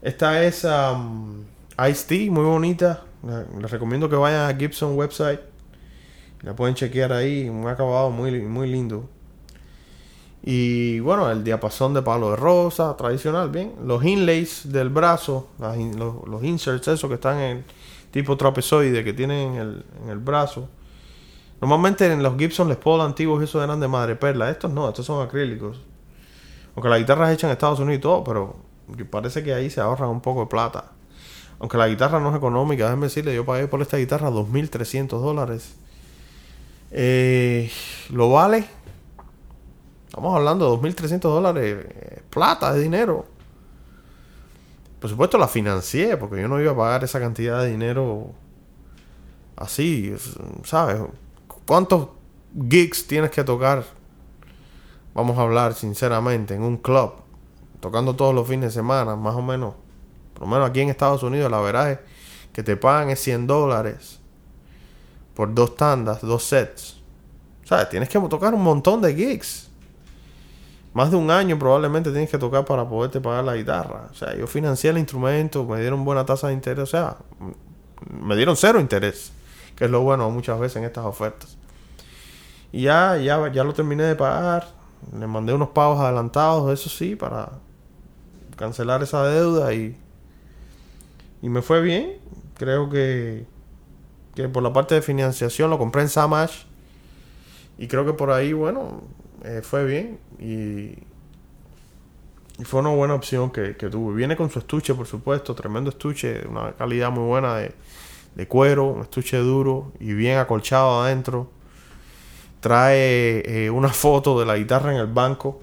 Esta 0.00 0.42
es 0.42 0.64
um, 0.64 1.44
Ice 1.88 2.06
Tea, 2.08 2.30
muy 2.30 2.44
bonita. 2.44 3.02
Les 3.60 3.70
recomiendo 3.70 4.08
que 4.08 4.16
vayan 4.16 4.50
a 4.50 4.56
Gibson 4.56 4.96
website. 4.96 5.40
La 6.42 6.56
pueden 6.56 6.74
chequear 6.74 7.12
ahí, 7.12 7.48
un 7.48 7.68
acabado 7.68 8.10
muy, 8.10 8.40
muy 8.40 8.68
lindo. 8.68 9.08
Y 10.42 10.98
bueno, 11.00 11.30
el 11.30 11.44
diapasón 11.44 11.94
de 11.94 12.02
palo 12.02 12.30
de 12.30 12.36
rosa, 12.36 12.96
tradicional, 12.96 13.50
bien. 13.50 13.74
Los 13.84 14.04
inlays 14.04 14.72
del 14.72 14.88
brazo, 14.88 15.48
los, 15.58 16.42
inserts, 16.42 16.88
esos 16.88 17.08
que 17.08 17.14
están 17.14 17.38
en 17.38 17.64
tipo 18.10 18.36
trapezoide 18.36 19.04
que 19.04 19.12
tienen 19.12 19.52
en 19.52 19.56
el, 19.56 19.84
en 20.02 20.08
el 20.10 20.18
brazo. 20.18 20.68
Normalmente 21.60 22.12
en 22.12 22.24
los 22.24 22.36
Gibson 22.36 22.68
Les 22.68 22.76
Paul 22.76 23.00
antiguos 23.02 23.40
esos 23.40 23.62
eran 23.62 23.78
de 23.78 23.86
madre 23.86 24.16
perla. 24.16 24.50
Estos 24.50 24.72
no, 24.72 24.88
estos 24.88 25.06
son 25.06 25.24
acrílicos. 25.24 25.80
Aunque 26.74 26.88
la 26.88 26.98
guitarra 26.98 27.28
es 27.30 27.34
hecha 27.34 27.46
en 27.46 27.52
Estados 27.52 27.80
Unidos 27.80 27.98
y 27.98 28.02
todo, 28.02 28.24
pero 28.24 28.56
parece 29.10 29.42
que 29.42 29.54
ahí 29.54 29.70
se 29.70 29.80
ahorra 29.80 30.08
un 30.08 30.20
poco 30.20 30.40
de 30.40 30.46
plata. 30.46 30.92
Aunque 31.58 31.76
la 31.76 31.88
guitarra 31.88 32.18
no 32.18 32.30
es 32.30 32.36
económica, 32.36 32.84
déjenme 32.84 33.06
decirle, 33.06 33.34
yo 33.34 33.44
pagué 33.44 33.68
por 33.68 33.82
esta 33.82 33.96
guitarra 33.96 34.30
2.300 34.30 35.08
dólares. 35.20 35.76
Eh, 36.90 37.70
¿Lo 38.10 38.30
vale? 38.30 38.66
Estamos 40.08 40.34
hablando 40.34 40.76
de 40.76 40.90
2.300 40.90 41.20
dólares. 41.20 41.86
Eh, 41.88 42.22
plata, 42.30 42.72
de 42.72 42.80
dinero. 42.80 43.26
Por 45.00 45.10
supuesto 45.10 45.38
la 45.38 45.48
financié, 45.48 46.16
porque 46.16 46.40
yo 46.40 46.48
no 46.48 46.60
iba 46.60 46.72
a 46.72 46.76
pagar 46.76 47.04
esa 47.04 47.18
cantidad 47.18 47.62
de 47.62 47.70
dinero 47.70 48.32
así, 49.56 50.14
¿sabes? 50.64 51.00
¿Cuántos 51.66 52.08
gigs 52.68 53.06
tienes 53.06 53.30
que 53.30 53.44
tocar 53.44 53.84
vamos 55.14 55.38
a 55.38 55.42
hablar 55.42 55.74
sinceramente, 55.74 56.54
en 56.54 56.62
un 56.62 56.76
club, 56.76 57.12
tocando 57.80 58.14
todos 58.14 58.34
los 58.34 58.46
fines 58.46 58.66
de 58.66 58.70
semana, 58.70 59.16
más 59.16 59.34
o 59.34 59.42
menos, 59.42 59.74
por 60.34 60.42
lo 60.42 60.48
menos 60.48 60.70
aquí 60.70 60.80
en 60.80 60.88
Estados 60.88 61.22
Unidos, 61.22 61.50
la 61.50 61.60
verdad 61.60 61.92
es 61.92 61.98
que 62.52 62.62
te 62.62 62.76
pagan 62.76 63.10
es 63.10 63.20
100 63.20 63.46
dólares 63.46 64.20
por 65.34 65.54
dos 65.54 65.76
tandas, 65.76 66.20
dos 66.20 66.44
sets. 66.44 67.00
O 67.64 67.66
sea, 67.66 67.88
tienes 67.88 68.08
que 68.08 68.18
tocar 68.20 68.54
un 68.54 68.62
montón 68.62 69.00
de 69.00 69.14
gigs. 69.14 69.70
Más 70.92 71.10
de 71.10 71.16
un 71.16 71.30
año 71.30 71.58
probablemente 71.58 72.10
tienes 72.10 72.30
que 72.30 72.36
tocar 72.36 72.64
para 72.64 72.86
poderte 72.86 73.20
pagar 73.20 73.44
la 73.44 73.56
guitarra. 73.56 74.08
O 74.10 74.14
sea, 74.14 74.36
yo 74.36 74.46
financié 74.46 74.90
el 74.90 74.98
instrumento, 74.98 75.64
me 75.64 75.80
dieron 75.80 76.04
buena 76.04 76.26
tasa 76.26 76.48
de 76.48 76.54
interés. 76.54 76.82
O 76.82 76.86
sea, 76.86 77.16
me 78.10 78.36
dieron 78.36 78.56
cero 78.56 78.78
interés. 78.78 79.32
Que 79.74 79.86
es 79.86 79.90
lo 79.90 80.02
bueno 80.02 80.28
muchas 80.28 80.60
veces 80.60 80.76
en 80.76 80.84
estas 80.84 81.06
ofertas. 81.06 81.56
Y 82.72 82.82
ya, 82.82 83.16
ya, 83.16 83.50
ya 83.50 83.64
lo 83.64 83.72
terminé 83.72 84.02
de 84.02 84.16
pagar. 84.16 84.68
Le 85.18 85.26
mandé 85.26 85.52
unos 85.52 85.70
pagos 85.70 86.00
adelantados, 86.00 86.72
eso 86.72 86.88
sí, 86.88 87.16
para 87.16 87.50
cancelar 88.56 89.02
esa 89.02 89.24
deuda 89.24 89.74
y, 89.74 89.96
y 91.42 91.48
me 91.48 91.62
fue 91.62 91.82
bien. 91.82 92.18
Creo 92.56 92.88
que, 92.88 93.46
que 94.34 94.48
por 94.48 94.62
la 94.62 94.72
parte 94.72 94.94
de 94.94 95.02
financiación 95.02 95.70
lo 95.70 95.78
compré 95.78 96.02
en 96.02 96.08
Samash 96.08 96.64
y 97.78 97.88
creo 97.88 98.06
que 98.06 98.12
por 98.12 98.30
ahí, 98.30 98.52
bueno, 98.52 99.02
eh, 99.44 99.60
fue 99.62 99.84
bien 99.84 100.18
y, 100.38 100.98
y, 102.60 102.64
fue 102.64 102.80
una 102.80 102.90
buena 102.90 103.14
opción 103.14 103.50
que, 103.50 103.76
que, 103.76 103.88
tuve. 103.88 104.14
Viene 104.14 104.36
con 104.36 104.50
su 104.50 104.60
estuche, 104.60 104.94
por 104.94 105.06
supuesto, 105.06 105.54
tremendo 105.54 105.90
estuche, 105.90 106.46
una 106.46 106.72
calidad 106.72 107.10
muy 107.10 107.24
buena 107.24 107.56
de, 107.56 107.74
de 108.34 108.48
cuero, 108.48 108.86
un 108.86 109.02
estuche 109.02 109.36
duro 109.38 109.92
y 109.98 110.12
bien 110.14 110.38
acolchado 110.38 111.02
adentro 111.02 111.50
trae 112.62 113.42
eh, 113.44 113.70
una 113.70 113.88
foto 114.04 114.38
de 114.38 114.46
la 114.46 114.56
guitarra 114.56 114.94
en 114.94 115.00
el 115.00 115.08
banco 115.08 115.60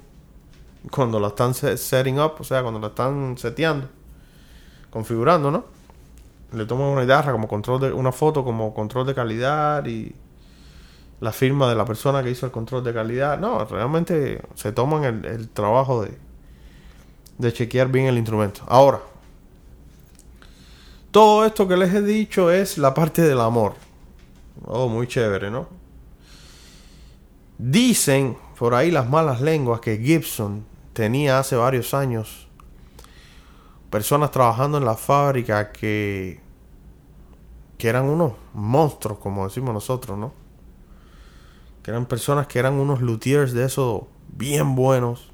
cuando 0.91 1.19
la 1.19 1.29
están 1.29 1.53
setting 1.53 2.19
up, 2.19 2.33
o 2.39 2.43
sea, 2.43 2.61
cuando 2.61 2.79
la 2.79 2.87
están 2.87 3.37
seteando, 3.37 3.87
configurando, 4.89 5.49
¿no? 5.49 5.65
Le 6.53 6.65
toman 6.65 6.87
una 6.87 7.01
guitarra 7.01 7.31
como 7.31 7.47
control 7.47 7.81
de 7.81 7.91
una 7.91 8.11
foto 8.11 8.43
como 8.43 8.73
control 8.73 9.07
de 9.07 9.15
calidad 9.15 9.85
y 9.85 10.13
la 11.19 11.31
firma 11.31 11.69
de 11.69 11.75
la 11.75 11.85
persona 11.85 12.23
que 12.23 12.31
hizo 12.31 12.45
el 12.45 12.51
control 12.51 12.83
de 12.83 12.93
calidad. 12.93 13.39
No, 13.39 13.63
realmente 13.65 14.41
se 14.55 14.71
toman 14.71 15.03
el, 15.03 15.25
el 15.25 15.49
trabajo 15.49 16.03
de, 16.03 16.17
de 17.37 17.53
chequear 17.53 17.89
bien 17.89 18.07
el 18.07 18.17
instrumento. 18.17 18.61
Ahora, 18.67 18.99
todo 21.11 21.45
esto 21.45 21.67
que 21.67 21.77
les 21.77 21.93
he 21.93 22.01
dicho 22.01 22.51
es 22.51 22.77
la 22.77 22.93
parte 22.93 23.21
del 23.21 23.39
amor. 23.41 23.75
Oh, 24.65 24.87
muy 24.87 25.07
chévere, 25.07 25.51
¿no? 25.51 25.78
Dicen 27.59 28.37
por 28.57 28.73
ahí 28.73 28.89
las 28.89 29.09
malas 29.09 29.41
lenguas 29.41 29.81
que 29.81 29.97
Gibson 29.97 30.65
tenía 30.93 31.39
hace 31.39 31.57
varios 31.57 31.93
años 31.93 32.47
personas 33.89 34.31
trabajando 34.31 34.77
en 34.77 34.85
la 34.85 34.95
fábrica 34.95 35.73
que, 35.73 36.39
que 37.77 37.89
eran 37.89 38.05
unos 38.05 38.33
monstruos, 38.53 39.19
como 39.19 39.45
decimos 39.45 39.73
nosotros, 39.73 40.17
¿no? 40.17 40.31
Que 41.83 41.91
eran 41.91 42.05
personas 42.05 42.47
que 42.47 42.59
eran 42.59 42.75
unos 42.75 43.01
luthiers 43.01 43.51
de 43.51 43.65
esos 43.65 44.03
bien 44.29 44.75
buenos. 44.75 45.29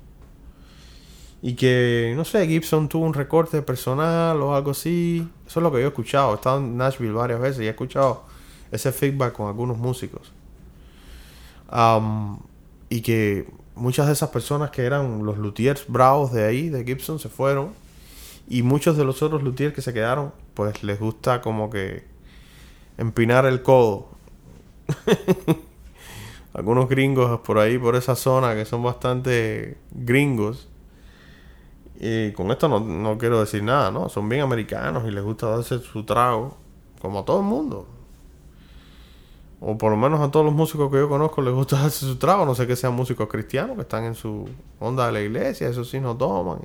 Y 1.43 1.55
que, 1.55 2.13
no 2.15 2.25
sé, 2.25 2.47
Gibson 2.47 2.89
tuvo 2.89 3.05
un 3.05 3.13
recorte 3.13 3.61
personal 3.61 4.41
o 4.41 4.55
algo 4.55 4.71
así. 4.71 5.29
Eso 5.45 5.59
es 5.59 5.63
lo 5.63 5.71
que 5.71 5.77
yo 5.77 5.85
he 5.85 5.89
escuchado. 5.89 6.31
He 6.31 6.35
estado 6.35 6.57
en 6.57 6.75
Nashville 6.75 7.13
varias 7.13 7.39
veces 7.39 7.61
y 7.61 7.67
he 7.67 7.69
escuchado 7.69 8.23
ese 8.71 8.91
feedback 8.91 9.33
con 9.33 9.47
algunos 9.47 9.77
músicos 9.77 10.31
y 12.89 13.01
que 13.01 13.47
muchas 13.75 14.07
de 14.07 14.13
esas 14.13 14.29
personas 14.29 14.71
que 14.71 14.83
eran 14.83 15.25
los 15.25 15.37
luthiers 15.37 15.85
bravos 15.87 16.31
de 16.31 16.45
ahí, 16.45 16.69
de 16.69 16.83
Gibson, 16.83 17.19
se 17.19 17.29
fueron. 17.29 17.73
Y 18.47 18.61
muchos 18.61 18.95
de 18.97 19.03
los 19.03 19.23
otros 19.23 19.43
luthiers 19.43 19.73
que 19.73 19.81
se 19.81 19.93
quedaron, 19.93 20.31
pues 20.53 20.83
les 20.83 20.99
gusta 20.99 21.41
como 21.41 21.69
que 21.69 22.05
empinar 22.97 23.45
el 23.45 23.61
codo. 23.63 24.09
Algunos 26.53 26.87
gringos 26.87 27.41
por 27.41 27.57
ahí, 27.57 27.77
por 27.77 27.95
esa 27.95 28.15
zona, 28.15 28.55
que 28.55 28.65
son 28.65 28.83
bastante 28.83 29.77
gringos. 29.91 30.69
Y 31.99 32.31
con 32.33 32.51
esto 32.51 32.67
no, 32.67 32.79
no 32.79 33.17
quiero 33.17 33.39
decir 33.39 33.63
nada, 33.63 33.89
¿no? 33.89 34.09
Son 34.09 34.29
bien 34.29 34.41
americanos 34.41 35.05
y 35.07 35.11
les 35.11 35.23
gusta 35.23 35.47
darse 35.47 35.79
su 35.79 36.03
trago, 36.03 36.57
como 37.01 37.19
a 37.19 37.25
todo 37.25 37.39
el 37.39 37.45
mundo 37.45 37.94
o 39.59 39.77
por 39.77 39.91
lo 39.91 39.97
menos 39.97 40.19
a 40.21 40.31
todos 40.31 40.45
los 40.45 40.53
músicos 40.53 40.91
que 40.91 40.97
yo 40.97 41.09
conozco 41.09 41.41
les 41.41 41.53
gusta 41.53 41.77
hacer 41.85 42.09
su 42.09 42.17
trabajo, 42.17 42.45
no 42.45 42.55
sé 42.55 42.67
que 42.67 42.75
sean 42.75 42.93
músicos 42.93 43.27
cristianos 43.27 43.75
que 43.75 43.81
están 43.81 44.03
en 44.03 44.15
su 44.15 44.47
onda 44.79 45.05
de 45.07 45.11
la 45.11 45.21
iglesia, 45.21 45.67
eso 45.67 45.83
sí 45.83 45.99
no 45.99 46.15
toman. 46.15 46.59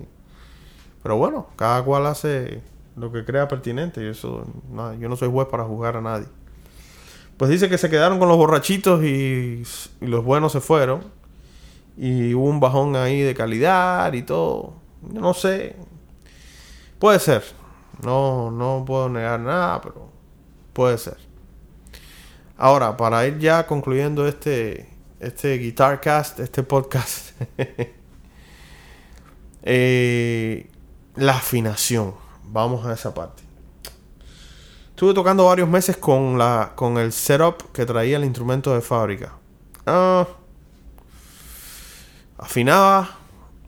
Pero 1.02 1.16
bueno, 1.16 1.47
cada 1.56 1.82
cual 1.82 2.06
hace 2.06 2.62
lo 2.97 3.11
que 3.11 3.25
crea 3.25 3.49
pertinente 3.49 4.02
y 4.02 4.09
eso, 4.09 4.44
yo 4.99 5.09
no 5.09 5.16
soy 5.16 5.30
juez 5.30 5.49
para 5.49 5.64
juzgar 5.64 5.97
a 5.97 6.00
nadie. 6.00 6.26
Pues 7.37 7.50
dice 7.50 7.70
que 7.70 7.78
se 7.78 7.88
quedaron 7.88 8.18
con 8.18 8.28
los 8.28 8.37
borrachitos 8.37 9.02
y, 9.02 9.62
y 10.00 10.06
los 10.06 10.23
buenos 10.23 10.52
se 10.52 10.61
fueron. 10.61 11.04
Y 11.97 12.35
hubo 12.35 12.44
un 12.44 12.61
bajón 12.61 12.97
ahí 12.97 13.20
de 13.20 13.35
calidad 13.35 14.12
y 14.12 14.23
todo. 14.23 14.75
Yo 15.11 15.20
no 15.23 15.32
sé. 15.32 15.75
Puede 16.99 17.18
ser. 17.18 17.42
No, 18.04 18.50
no 18.50 18.85
puedo 18.87 19.09
negar 19.09 19.40
nada, 19.40 19.80
pero 19.80 20.09
puede 20.75 20.99
ser. 20.99 21.16
Ahora, 22.62 22.95
para 22.95 23.26
ir 23.26 23.38
ya 23.38 23.67
concluyendo 23.67 24.29
este, 24.29 24.87
este 25.19 25.57
Guitar 25.57 25.99
Cast, 25.99 26.40
este 26.40 26.62
podcast, 26.62 27.31
eh, 29.62 30.71
la 31.17 31.37
afinación. 31.37 32.12
Vamos 32.45 32.85
a 32.85 32.93
esa 32.93 33.14
parte. 33.14 33.43
Estuve 34.90 35.14
tocando 35.14 35.47
varios 35.47 35.71
meses 35.71 35.97
con, 35.97 36.37
la, 36.37 36.73
con 36.75 36.99
el 36.99 37.12
setup 37.12 37.73
que 37.73 37.87
traía 37.87 38.19
el 38.19 38.26
instrumento 38.26 38.75
de 38.75 38.83
fábrica. 38.83 39.33
Ah, 39.87 40.29
afinaba 42.37 43.09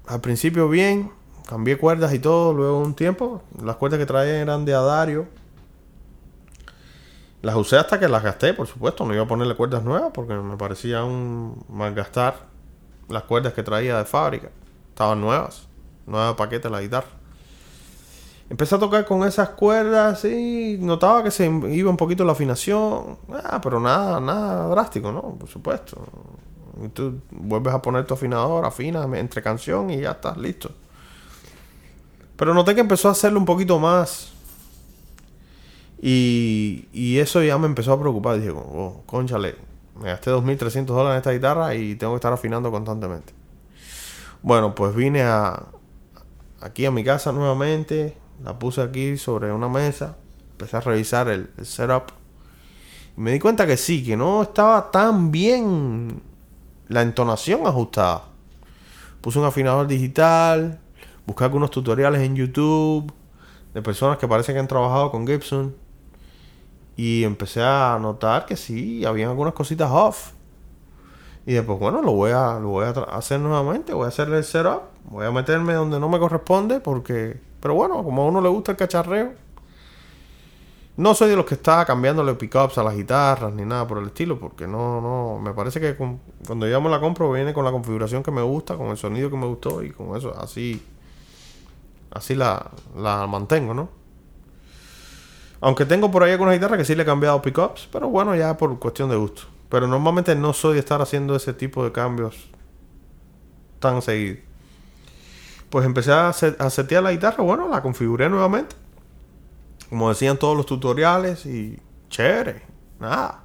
al 0.06 0.20
principio 0.20 0.68
bien, 0.68 1.10
cambié 1.48 1.78
cuerdas 1.78 2.12
y 2.12 2.18
todo, 2.18 2.52
luego 2.52 2.82
un 2.82 2.92
tiempo, 2.92 3.42
las 3.64 3.76
cuerdas 3.76 3.98
que 3.98 4.04
traía 4.04 4.38
eran 4.38 4.66
de 4.66 4.74
Adario. 4.74 5.28
Las 7.42 7.56
usé 7.56 7.76
hasta 7.76 7.98
que 7.98 8.08
las 8.08 8.22
gasté, 8.22 8.54
por 8.54 8.68
supuesto, 8.68 9.04
no 9.04 9.14
iba 9.14 9.24
a 9.24 9.26
ponerle 9.26 9.56
cuerdas 9.56 9.82
nuevas 9.82 10.12
porque 10.14 10.34
me 10.34 10.56
parecía 10.56 11.04
un 11.04 11.64
malgastar 11.68 12.36
las 13.08 13.24
cuerdas 13.24 13.52
que 13.52 13.64
traía 13.64 13.98
de 13.98 14.04
fábrica. 14.04 14.48
Estaban 14.90 15.20
nuevas, 15.20 15.66
nueva 16.06 16.36
paquete 16.36 16.70
la 16.70 16.80
guitarra. 16.80 17.08
Empecé 18.48 18.74
a 18.74 18.78
tocar 18.78 19.04
con 19.06 19.26
esas 19.26 19.48
cuerdas 19.50 20.24
y 20.24 20.76
notaba 20.78 21.24
que 21.24 21.30
se 21.30 21.46
iba 21.46 21.90
un 21.90 21.96
poquito 21.96 22.24
la 22.24 22.32
afinación. 22.32 23.18
Ah, 23.44 23.60
pero 23.62 23.80
nada, 23.80 24.20
nada 24.20 24.68
drástico, 24.68 25.10
¿no? 25.10 25.22
Por 25.38 25.48
supuesto. 25.48 26.04
Y 26.84 26.88
tú 26.88 27.20
vuelves 27.30 27.74
a 27.74 27.80
poner 27.80 28.06
tu 28.06 28.14
afinador, 28.14 28.64
afinas 28.64 29.08
entre 29.14 29.42
canción 29.42 29.90
y 29.90 30.00
ya 30.00 30.12
estás 30.12 30.36
listo. 30.36 30.70
Pero 32.36 32.54
noté 32.54 32.74
que 32.74 32.82
empezó 32.82 33.08
a 33.08 33.12
hacerlo 33.12 33.38
un 33.38 33.46
poquito 33.46 33.78
más. 33.78 34.32
Y, 36.04 36.88
y 36.92 37.20
eso 37.20 37.42
ya 37.44 37.56
me 37.58 37.66
empezó 37.66 37.92
a 37.92 38.00
preocupar. 38.00 38.36
Dije, 38.36 38.50
oh, 38.50 39.02
conchale, 39.06 39.54
me 40.00 40.08
gasté 40.08 40.32
2.300 40.32 40.84
dólares 40.86 41.12
en 41.12 41.18
esta 41.18 41.30
guitarra 41.30 41.74
y 41.76 41.94
tengo 41.94 42.12
que 42.14 42.16
estar 42.16 42.32
afinando 42.32 42.72
constantemente. 42.72 43.32
Bueno, 44.42 44.74
pues 44.74 44.96
vine 44.96 45.22
a, 45.22 45.66
aquí 46.60 46.84
a 46.84 46.90
mi 46.90 47.04
casa 47.04 47.30
nuevamente. 47.30 48.16
La 48.42 48.58
puse 48.58 48.82
aquí 48.82 49.16
sobre 49.16 49.52
una 49.52 49.68
mesa. 49.68 50.16
Empecé 50.50 50.76
a 50.76 50.80
revisar 50.80 51.28
el, 51.28 51.50
setup. 51.62 52.10
Y 53.16 53.20
me 53.20 53.30
di 53.30 53.38
cuenta 53.38 53.64
que 53.64 53.76
sí, 53.76 54.04
que 54.04 54.16
no 54.16 54.42
estaba 54.42 54.90
tan 54.90 55.30
bien 55.30 56.20
la 56.88 57.02
entonación 57.02 57.64
ajustada. 57.64 58.24
Puse 59.20 59.38
un 59.38 59.44
afinador 59.44 59.86
digital, 59.86 60.80
busqué 61.26 61.44
algunos 61.44 61.70
tutoriales 61.70 62.22
en 62.22 62.34
YouTube 62.34 63.12
de 63.72 63.82
personas 63.82 64.18
que 64.18 64.26
parece 64.26 64.52
que 64.52 64.58
han 64.58 64.66
trabajado 64.66 65.12
con 65.12 65.24
Gibson 65.24 65.76
y 66.96 67.24
empecé 67.24 67.62
a 67.62 67.98
notar 68.00 68.46
que 68.46 68.56
sí, 68.56 69.04
había 69.04 69.28
algunas 69.28 69.54
cositas 69.54 69.90
off. 69.90 70.32
Y 71.46 71.54
después, 71.54 71.78
bueno, 71.78 72.02
lo 72.02 72.12
voy 72.12 72.30
a, 72.30 72.58
lo 72.60 72.68
voy 72.68 72.84
a 72.84 72.90
hacer 72.90 73.40
nuevamente, 73.40 73.92
voy 73.92 74.04
a 74.04 74.08
hacer 74.08 74.28
el 74.28 74.44
setup, 74.44 74.82
voy 75.04 75.26
a 75.26 75.30
meterme 75.32 75.74
donde 75.74 75.98
no 75.98 76.08
me 76.08 76.18
corresponde 76.18 76.80
porque, 76.80 77.40
pero 77.60 77.74
bueno, 77.74 78.04
como 78.04 78.22
a 78.22 78.26
uno 78.26 78.40
le 78.40 78.48
gusta 78.48 78.72
el 78.72 78.78
cacharreo, 78.78 79.32
no 80.96 81.14
soy 81.14 81.30
de 81.30 81.36
los 81.36 81.46
que 81.46 81.54
está 81.54 81.84
cambiándole 81.84 82.34
pickups 82.34 82.78
a 82.78 82.82
las 82.82 82.94
guitarras 82.94 83.52
ni 83.54 83.64
nada 83.64 83.86
por 83.88 83.98
el 83.98 84.06
estilo, 84.08 84.38
porque 84.38 84.68
no, 84.68 85.00
no, 85.00 85.40
me 85.40 85.52
parece 85.52 85.80
que 85.80 85.96
cuando 85.96 86.68
yo 86.68 86.80
me 86.80 86.90
la 86.90 87.00
compro 87.00 87.32
viene 87.32 87.54
con 87.54 87.64
la 87.64 87.72
configuración 87.72 88.22
que 88.22 88.30
me 88.30 88.42
gusta, 88.42 88.76
con 88.76 88.88
el 88.88 88.96
sonido 88.96 89.30
que 89.30 89.36
me 89.36 89.46
gustó 89.46 89.82
y 89.82 89.90
con 89.90 90.16
eso, 90.16 90.38
así, 90.38 90.80
así 92.10 92.34
la, 92.34 92.70
la 92.96 93.26
mantengo, 93.26 93.74
¿no? 93.74 94.01
Aunque 95.62 95.86
tengo 95.86 96.10
por 96.10 96.22
ahí 96.22 96.32
algunas 96.32 96.54
guitarras 96.54 96.76
que 96.76 96.84
sí 96.84 96.94
le 96.94 97.04
he 97.04 97.06
cambiado 97.06 97.40
pickups, 97.40 97.88
pero 97.90 98.08
bueno, 98.08 98.36
ya 98.36 98.58
por 98.58 98.78
cuestión 98.78 99.08
de 99.08 99.16
gusto. 99.16 99.42
Pero 99.70 99.86
normalmente 99.86 100.34
no 100.34 100.52
soy 100.52 100.74
de 100.74 100.80
estar 100.80 101.00
haciendo 101.00 101.34
ese 101.34 101.54
tipo 101.54 101.82
de 101.82 101.92
cambios 101.92 102.50
tan 103.78 104.02
seguido. 104.02 104.36
Pues 105.70 105.86
empecé 105.86 106.12
a, 106.12 106.28
a 106.28 106.70
setear 106.70 107.02
la 107.02 107.12
guitarra, 107.12 107.42
bueno, 107.42 107.68
la 107.68 107.80
configuré 107.80 108.28
nuevamente 108.28 108.76
como 109.92 110.08
decían 110.08 110.38
todos 110.38 110.56
los 110.56 110.64
tutoriales 110.64 111.44
y 111.44 111.78
chévere, 112.08 112.62
nada. 112.98 113.42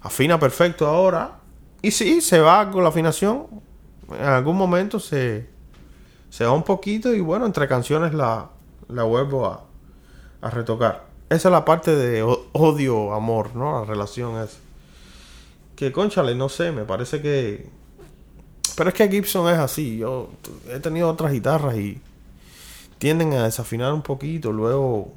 Afina 0.00 0.40
perfecto 0.40 0.88
ahora. 0.88 1.38
Y 1.82 1.92
sí, 1.92 2.20
se 2.20 2.40
va 2.40 2.68
con 2.68 2.82
la 2.82 2.88
afinación. 2.88 3.46
En 4.10 4.24
algún 4.24 4.56
momento 4.56 4.98
se, 4.98 5.48
se 6.30 6.44
va 6.44 6.50
un 6.50 6.64
poquito 6.64 7.14
y 7.14 7.20
bueno, 7.20 7.46
entre 7.46 7.68
canciones 7.68 8.12
la, 8.12 8.50
la 8.88 9.04
vuelvo 9.04 9.46
a, 9.46 9.62
a 10.42 10.50
retocar. 10.50 11.04
Esa 11.28 11.48
es 11.48 11.52
la 11.52 11.64
parte 11.64 11.94
de 11.94 12.22
odio, 12.52 13.12
amor, 13.12 13.54
¿no? 13.54 13.80
La 13.80 13.84
relación 13.84 14.42
es. 14.42 14.58
Que 15.76 15.92
conchale, 15.92 16.34
no 16.34 16.48
sé, 16.48 16.72
me 16.72 16.84
parece 16.84 17.22
que. 17.22 17.68
Pero 18.76 18.90
es 18.90 18.94
que 18.94 19.08
Gibson 19.08 19.52
es 19.52 19.58
así. 19.58 19.98
Yo 19.98 20.30
he 20.68 20.80
tenido 20.80 21.08
otras 21.08 21.32
guitarras 21.32 21.76
y 21.76 22.00
tienden 22.98 23.32
a 23.32 23.44
desafinar 23.44 23.92
un 23.92 24.02
poquito, 24.02 24.52
luego 24.52 25.12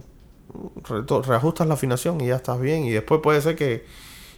reajustas 1.25 1.67
la 1.67 1.73
afinación 1.73 2.21
y 2.21 2.27
ya 2.27 2.37
estás 2.37 2.59
bien. 2.59 2.85
Y 2.85 2.91
después 2.91 3.21
puede 3.21 3.41
ser 3.41 3.55
que 3.55 3.85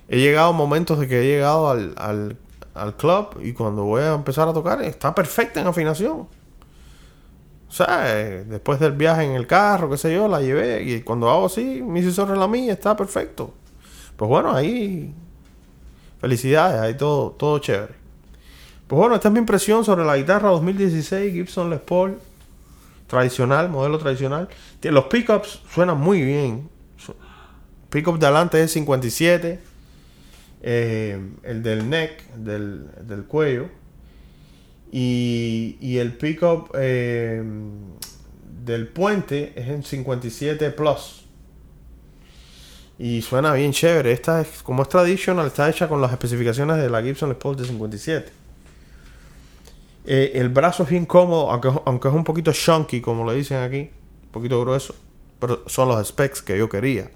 he 0.08 0.18
llegado 0.18 0.54
momentos 0.54 1.00
de 1.00 1.08
que 1.08 1.22
he 1.22 1.24
llegado 1.24 1.70
al, 1.70 1.94
al, 1.98 2.38
al 2.74 2.96
club 2.96 3.40
y 3.42 3.54
cuando 3.54 3.84
voy 3.84 4.02
a 4.02 4.14
empezar 4.14 4.48
a 4.48 4.54
tocar 4.54 4.82
está 4.82 5.14
perfecta 5.14 5.62
en 5.62 5.68
afinación. 5.68 6.28
Sea, 7.76 8.06
después 8.48 8.80
del 8.80 8.94
viaje 8.94 9.24
en 9.26 9.32
el 9.32 9.48
carro, 9.48 9.90
qué 9.90 9.98
sé 9.98 10.14
yo, 10.14 10.30
la 10.30 10.40
llevé 10.40 10.82
y 10.82 11.02
cuando 11.02 11.30
hago 11.30 11.48
así, 11.48 11.82
mi 11.82 12.02
sobre 12.10 12.38
la 12.38 12.48
mía 12.48 12.72
está 12.72 12.96
perfecto. 12.96 13.54
Pues 14.16 14.30
bueno, 14.30 14.54
ahí 14.54 15.14
felicidades, 16.22 16.80
ahí 16.80 16.96
todo, 16.96 17.32
todo 17.32 17.60
chévere. 17.60 17.94
Pues 18.88 18.98
bueno, 18.98 19.16
esta 19.16 19.28
es 19.28 19.34
mi 19.34 19.40
impresión 19.40 19.84
sobre 19.84 20.06
la 20.06 20.16
guitarra 20.16 20.52
2016 20.52 21.34
Gibson 21.34 21.70
Les 21.70 21.82
Paul 21.82 22.18
tradicional, 23.08 23.68
modelo 23.68 24.00
tradicional. 24.00 24.48
Los 24.82 25.08
pickups 25.08 25.62
suenan 25.70 25.98
muy 25.98 26.22
bien. 26.22 26.70
Pickup 27.90 28.20
de 28.20 28.26
adelante 28.26 28.64
es 28.64 28.72
57. 28.72 29.60
Eh, 30.62 31.20
el 31.44 31.62
del 31.62 31.90
neck, 31.90 32.26
del, 32.36 32.90
del 33.06 33.26
cuello. 33.26 33.68
Y, 34.98 35.78
y 35.82 35.98
el 35.98 36.14
pickup 36.14 36.72
eh, 36.74 37.44
del 38.64 38.88
puente 38.88 39.52
es 39.54 39.68
en 39.68 39.84
57 39.84 40.72
plus. 40.72 41.26
Y 42.98 43.22
suena 43.22 43.52
bien 43.52 43.74
chévere. 43.74 44.14
Esta 44.14 44.40
es, 44.40 44.64
como 44.64 44.84
es 44.84 44.88
tradicional, 44.88 45.48
está 45.48 45.70
hecha 45.70 45.90
con 45.90 46.00
las 46.00 46.14
especificaciones 46.14 46.78
de 46.78 46.90
la 46.90 47.04
Gibson 47.04 47.28
Les 47.28 47.58
de 47.58 47.66
57. 47.66 48.32
Eh, 50.06 50.32
el 50.36 50.48
brazo 50.48 50.84
es 50.84 50.90
bien 50.90 51.06
cómodo, 51.06 51.52
aunque, 51.52 51.74
aunque 51.84 52.08
es 52.08 52.14
un 52.14 52.24
poquito 52.24 52.54
chunky, 52.54 53.02
como 53.02 53.30
le 53.30 53.36
dicen 53.38 53.58
aquí, 53.58 53.92
un 54.24 54.32
poquito 54.32 54.62
grueso. 54.62 54.96
Pero 55.40 55.68
son 55.68 55.90
los 55.90 56.08
specs 56.08 56.42
que 56.42 56.58
yo 56.58 56.70
quería. 56.70 57.12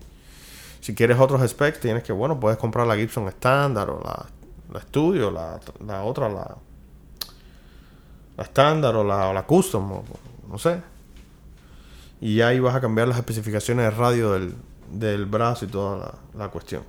Si 0.81 0.93
quieres 0.93 1.17
otros 1.17 1.49
specs, 1.49 1.79
tienes 1.79 2.03
que, 2.03 2.11
bueno, 2.11 2.41
puedes 2.41 2.57
comprar 2.57 2.85
la 2.85 2.97
Gibson 2.97 3.29
estándar 3.29 3.89
o 3.89 4.01
la, 4.03 4.25
la 4.73 4.81
Studio, 4.81 5.31
la, 5.31 5.61
la 5.87 6.03
otra, 6.03 6.27
la, 6.27 6.57
la 8.39 8.45
estándar 8.45 8.95
o 8.95 9.03
la, 9.03 9.33
la 9.33 9.43
custom, 9.43 10.01
no 10.49 10.57
sé. 10.57 10.81
Y 12.21 12.39
ahí 12.39 12.61
vas 12.61 12.73
a 12.73 12.79
cambiar 12.79 13.09
las 13.09 13.17
especificaciones 13.17 13.83
de 13.83 13.91
radio 13.91 14.31
del, 14.31 14.55
del 14.93 15.25
brazo 15.25 15.65
y 15.65 15.67
toda 15.67 15.97
la, 15.97 16.13
la 16.45 16.47
cuestión. 16.47 16.83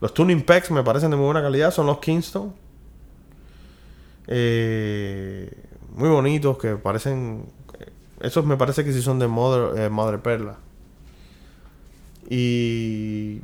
Los 0.00 0.12
tuning 0.12 0.42
packs 0.42 0.72
me 0.72 0.82
parecen 0.82 1.12
de 1.12 1.16
muy 1.16 1.26
buena 1.26 1.40
calidad, 1.40 1.70
son 1.70 1.86
los 1.86 2.00
Kingston. 2.00 2.52
Eh, 4.26 5.52
muy 5.94 6.08
bonitos 6.08 6.58
que 6.58 6.74
parecen. 6.74 7.46
Esos 8.20 8.44
me 8.44 8.56
parece 8.56 8.84
que 8.84 8.92
sí 8.92 9.02
son 9.02 9.20
de 9.20 9.28
Mother, 9.28 9.78
eh, 9.78 9.88
Madre 9.88 10.18
Perla. 10.18 10.56
Y 12.28 13.40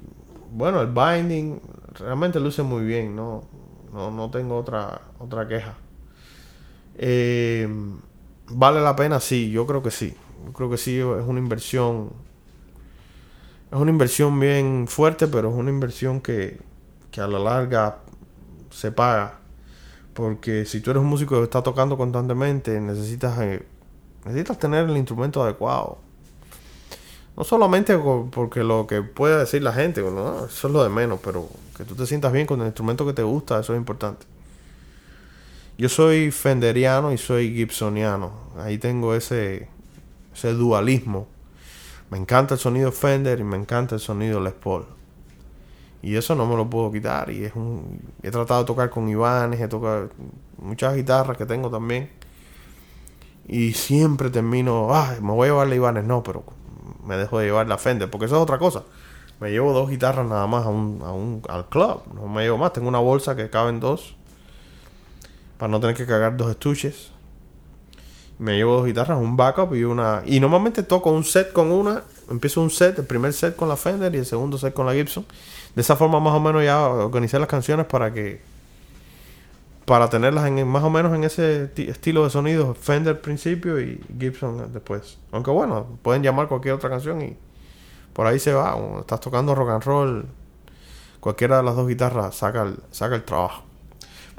bueno, 0.53 0.81
el 0.81 0.88
binding 0.88 1.61
realmente 2.01 2.40
luce 2.40 2.64
muy 2.64 2.85
bien, 2.85 3.14
no, 3.14 3.44
no, 3.92 4.29
tengo 4.31 4.59
otra, 4.59 5.03
otra 5.20 5.46
queja. 5.46 5.77
Eh, 6.98 7.68
¿Vale 8.50 8.80
la 8.80 8.96
pena? 8.96 9.20
Sí, 9.20 9.50
yo 9.50 9.66
creo 9.66 9.82
que 9.82 9.90
sí. 9.90 10.14
Yo 10.44 10.52
creo 10.52 10.70
que 10.70 10.76
sí, 10.76 10.98
es 10.98 11.24
una 11.26 11.38
inversión. 11.38 12.11
Es 13.70 13.78
una 13.78 13.90
inversión 13.90 14.38
bien 14.40 14.87
fuerte, 14.88 15.26
pero 15.28 15.50
es 15.50 15.54
una 15.54 15.70
inversión 15.70 16.20
que, 16.20 16.58
que 17.11 17.20
a 17.20 17.26
la 17.26 17.38
larga 17.38 17.98
se 18.70 18.90
paga. 18.92 19.38
Porque 20.14 20.64
si 20.64 20.80
tú 20.80 20.90
eres 20.90 21.02
un 21.02 21.08
músico 21.08 21.37
que 21.37 21.44
está 21.44 21.62
tocando 21.62 21.96
constantemente, 21.96 22.80
necesitas, 22.80 23.38
eh, 23.40 23.64
necesitas 24.24 24.58
tener 24.58 24.88
el 24.88 24.96
instrumento 24.96 25.42
adecuado. 25.42 25.98
No 27.37 27.44
solamente 27.44 27.96
porque 28.32 28.64
lo 28.64 28.87
que 28.88 29.02
pueda 29.02 29.38
decir 29.38 29.62
la 29.62 29.72
gente, 29.72 30.00
eso 30.00 30.48
es 30.48 30.64
lo 30.64 30.82
de 30.82 30.88
menos, 30.88 31.20
pero 31.22 31.48
que 31.76 31.84
tú 31.84 31.94
te 31.94 32.04
sientas 32.04 32.32
bien 32.32 32.46
con 32.46 32.61
el 32.61 32.66
instrumento 32.66 33.06
que 33.06 33.12
te 33.12 33.22
gusta, 33.22 33.61
eso 33.61 33.74
es 33.74 33.78
importante. 33.78 34.26
Yo 35.79 35.88
soy 35.88 36.33
fenderiano 36.33 37.12
y 37.12 37.19
soy 37.19 37.55
gibsoniano. 37.55 38.33
Ahí 38.59 38.79
tengo 38.79 39.14
ese, 39.14 39.69
ese 40.35 40.53
dualismo. 40.53 41.29
Me 42.11 42.19
encanta 42.19 42.55
el 42.55 42.61
sonido 42.61 42.91
Fender 42.91 43.38
y 43.38 43.45
me 43.45 43.57
encanta 43.57 43.95
el 43.95 44.01
sonido 44.01 44.41
Les 44.41 44.55
Paul. 44.55 44.87
Y 46.03 46.17
eso 46.17 46.35
no 46.35 46.47
me 46.47 46.57
lo 46.57 46.69
puedo 46.69 46.91
quitar. 46.91 47.31
Y 47.31 47.45
es 47.45 47.55
un. 47.55 48.01
He 48.25 48.33
tratado 48.33 48.62
de 48.62 48.67
tocar 48.67 48.91
con 48.91 49.09
Iván, 49.09 49.55
he 49.55 49.69
tocado 49.69 50.11
muchas 50.57 50.97
guitarras 50.97 51.37
que 51.37 51.47
tengo 51.47 51.71
también. 51.71 52.11
Y 53.47 53.75
siempre 53.75 54.31
termino, 54.31 54.88
ay, 54.93 55.21
me 55.21 55.31
voy 55.31 55.47
a 55.47 55.51
llevar 55.51 55.69
la 55.69 55.77
Ibanez. 55.77 56.05
No, 56.05 56.25
pero 56.25 56.43
me 57.05 57.17
dejo 57.17 57.38
de 57.38 57.47
llevar 57.47 57.69
la 57.69 57.79
Fender, 57.79 58.11
porque 58.11 58.27
eso 58.27 58.35
es 58.35 58.43
otra 58.43 58.59
cosa. 58.59 58.83
Me 59.38 59.53
llevo 59.53 59.73
dos 59.73 59.88
guitarras 59.88 60.27
nada 60.27 60.49
más 60.49 60.67
a 60.67 60.71
un, 60.71 61.03
a 61.05 61.12
un, 61.12 61.43
al 61.49 61.69
club. 61.69 62.03
No 62.14 62.27
me 62.27 62.43
llevo 62.43 62.59
más. 62.59 62.73
Tengo 62.73 62.88
una 62.88 62.99
bolsa 62.99 63.37
que 63.37 63.49
caben 63.49 63.79
dos. 63.79 64.17
Para 65.59 65.71
no 65.71 65.81
tener 65.81 65.97
que 65.97 66.07
cargar 66.07 66.37
dos 66.37 66.51
estuches. 66.51 67.11
Me 68.38 68.57
llevo 68.57 68.77
dos 68.77 68.87
guitarras, 68.87 69.18
un 69.18 69.37
backup 69.37 69.75
y 69.75 69.83
una... 69.83 70.23
Y 70.25 70.38
normalmente 70.38 70.85
toco 70.85 71.11
un 71.11 71.25
set 71.25 71.53
con 71.53 71.73
una. 71.73 72.05
Empiezo 72.31 72.62
un 72.62 72.71
set, 72.71 72.99
el 72.99 73.05
primer 73.05 73.33
set 73.33 73.57
con 73.57 73.68
la 73.68 73.77
Fender 73.77 74.14
y 74.14 74.18
el 74.18 74.27
segundo 74.27 74.57
set 74.57 74.73
con 74.73 74.87
la 74.87 74.94
Gibson. 74.94 75.27
De 75.75 75.83
esa 75.83 75.97
forma 75.97 76.21
más 76.21 76.35
o 76.35 76.40
menos 76.40 76.64
ya 76.64 76.81
organicé 76.88 77.38
las 77.38 77.49
canciones 77.49 77.87
para 77.87 78.14
que... 78.14 78.40
Para 79.85 80.09
tenerlas 80.09 80.47
en, 80.47 80.68
más 80.68 80.85
o 80.85 80.90
menos 80.90 81.14
en 81.14 81.25
ese 81.25 81.71
estilo 81.77 82.23
de 82.23 82.31
sonido. 82.31 82.75
Fender 82.75 83.16
al 83.16 83.21
principio 83.21 83.81
y 83.81 84.01
Gibson 84.18 84.73
después. 84.73 85.18
Aunque 85.33 85.51
bueno, 85.51 85.87
pueden 86.03 86.23
llamar 86.23 86.47
cualquier 86.47 86.75
otra 86.75 86.90
canción 86.90 87.21
y 87.23 87.37
por 88.12 88.27
ahí 88.27 88.38
se 88.38 88.53
va. 88.53 88.77
estás 88.99 89.21
tocando 89.21 89.55
rock 89.55 89.71
and 89.71 89.85
roll, 89.85 90.27
cualquiera 91.21 91.59
de 91.59 91.62
las 91.62 91.77
dos 91.77 91.87
guitarras 91.87 92.35
saca 92.35 92.62
el, 92.62 92.77
saca 92.90 93.14
el 93.14 93.25
trabajo. 93.25 93.67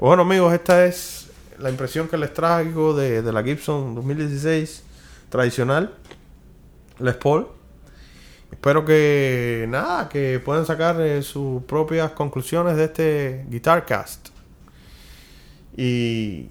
Pues 0.00 0.08
bueno 0.08 0.22
amigos, 0.22 0.52
esta 0.54 0.86
es 0.86 1.28
la 1.58 1.68
impresión 1.68 2.08
que 2.08 2.16
les 2.16 2.32
traigo 2.32 2.94
de, 2.94 3.20
la 3.30 3.42
Gibson 3.42 3.94
2016 3.94 4.82
tradicional 5.28 5.94
Les 7.00 7.16
Paul. 7.16 7.48
Espero 8.50 8.86
que 8.86 9.66
nada, 9.68 10.08
que 10.08 10.40
puedan 10.42 10.64
sacar 10.64 10.98
eh, 11.02 11.22
sus 11.22 11.62
propias 11.64 12.12
conclusiones 12.12 12.78
de 12.78 12.84
este 12.84 13.44
Guitarcast. 13.50 14.30
Y, 15.76 16.48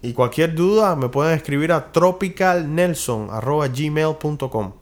y 0.00 0.14
cualquier 0.14 0.54
duda 0.54 0.96
me 0.96 1.10
pueden 1.10 1.36
escribir 1.36 1.72
a 1.72 1.92
tropicalnelson.gmail.com 1.92 4.72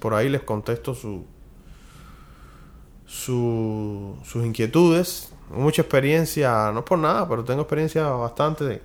Por 0.00 0.12
ahí 0.12 0.28
les 0.28 0.42
contesto 0.42 0.94
su, 0.94 1.24
su, 3.10 4.16
sus 4.24 4.44
inquietudes 4.44 5.32
mucha 5.50 5.82
experiencia, 5.82 6.70
no 6.72 6.84
por 6.84 6.98
nada, 6.98 7.28
pero 7.28 7.44
tengo 7.44 7.62
experiencia 7.62 8.08
bastante 8.10 8.82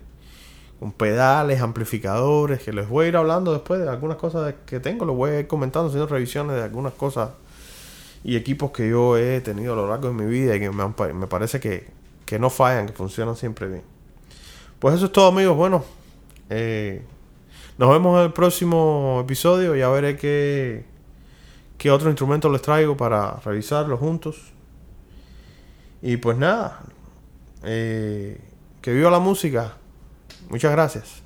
con 0.79 0.91
pedales, 0.91 1.61
amplificadores, 1.61 2.61
que 2.61 2.73
les 2.73 2.89
voy 2.89 3.05
a 3.05 3.09
ir 3.09 3.17
hablando 3.17 3.53
después 3.53 3.79
de 3.79 3.89
algunas 3.89 4.17
cosas 4.17 4.55
que 4.65 4.79
tengo, 4.79 5.05
les 5.05 5.15
voy 5.15 5.31
a 5.31 5.39
ir 5.39 5.47
comentando, 5.47 5.87
haciendo 5.87 6.07
revisiones 6.07 6.55
de 6.55 6.63
algunas 6.63 6.93
cosas 6.93 7.31
y 8.23 8.35
equipos 8.35 8.71
que 8.71 8.89
yo 8.89 9.17
he 9.17 9.39
tenido 9.41 9.73
a 9.73 9.75
lo 9.75 9.87
largo 9.87 10.07
de 10.07 10.13
mi 10.15 10.25
vida 10.25 10.55
y 10.55 10.59
que 10.59 10.71
me, 10.71 11.27
parece 11.27 11.59
que, 11.59 11.87
que, 12.25 12.39
no 12.39 12.49
fallan, 12.49 12.87
que 12.87 12.93
funcionan 12.93 13.35
siempre 13.35 13.67
bien. 13.67 13.83
Pues 14.79 14.95
eso 14.95 15.05
es 15.05 15.11
todo 15.11 15.27
amigos, 15.27 15.55
bueno, 15.55 15.85
eh, 16.49 17.03
nos 17.77 17.89
vemos 17.89 18.19
en 18.19 18.25
el 18.25 18.33
próximo 18.33 19.19
episodio, 19.23 19.75
ya 19.75 19.87
veré 19.89 20.17
qué, 20.17 20.83
qué 21.77 21.91
otro 21.91 22.09
instrumento 22.09 22.49
les 22.49 22.61
traigo 22.61 22.95
para 22.95 23.39
revisarlo 23.43 23.97
juntos. 23.97 24.53
Y 26.01 26.17
pues 26.17 26.37
nada, 26.37 26.81
eh, 27.63 28.39
que 28.81 28.93
viva 28.93 29.09
la 29.09 29.19
música. 29.19 29.73
Muchas 30.49 30.71
gracias. 30.71 31.24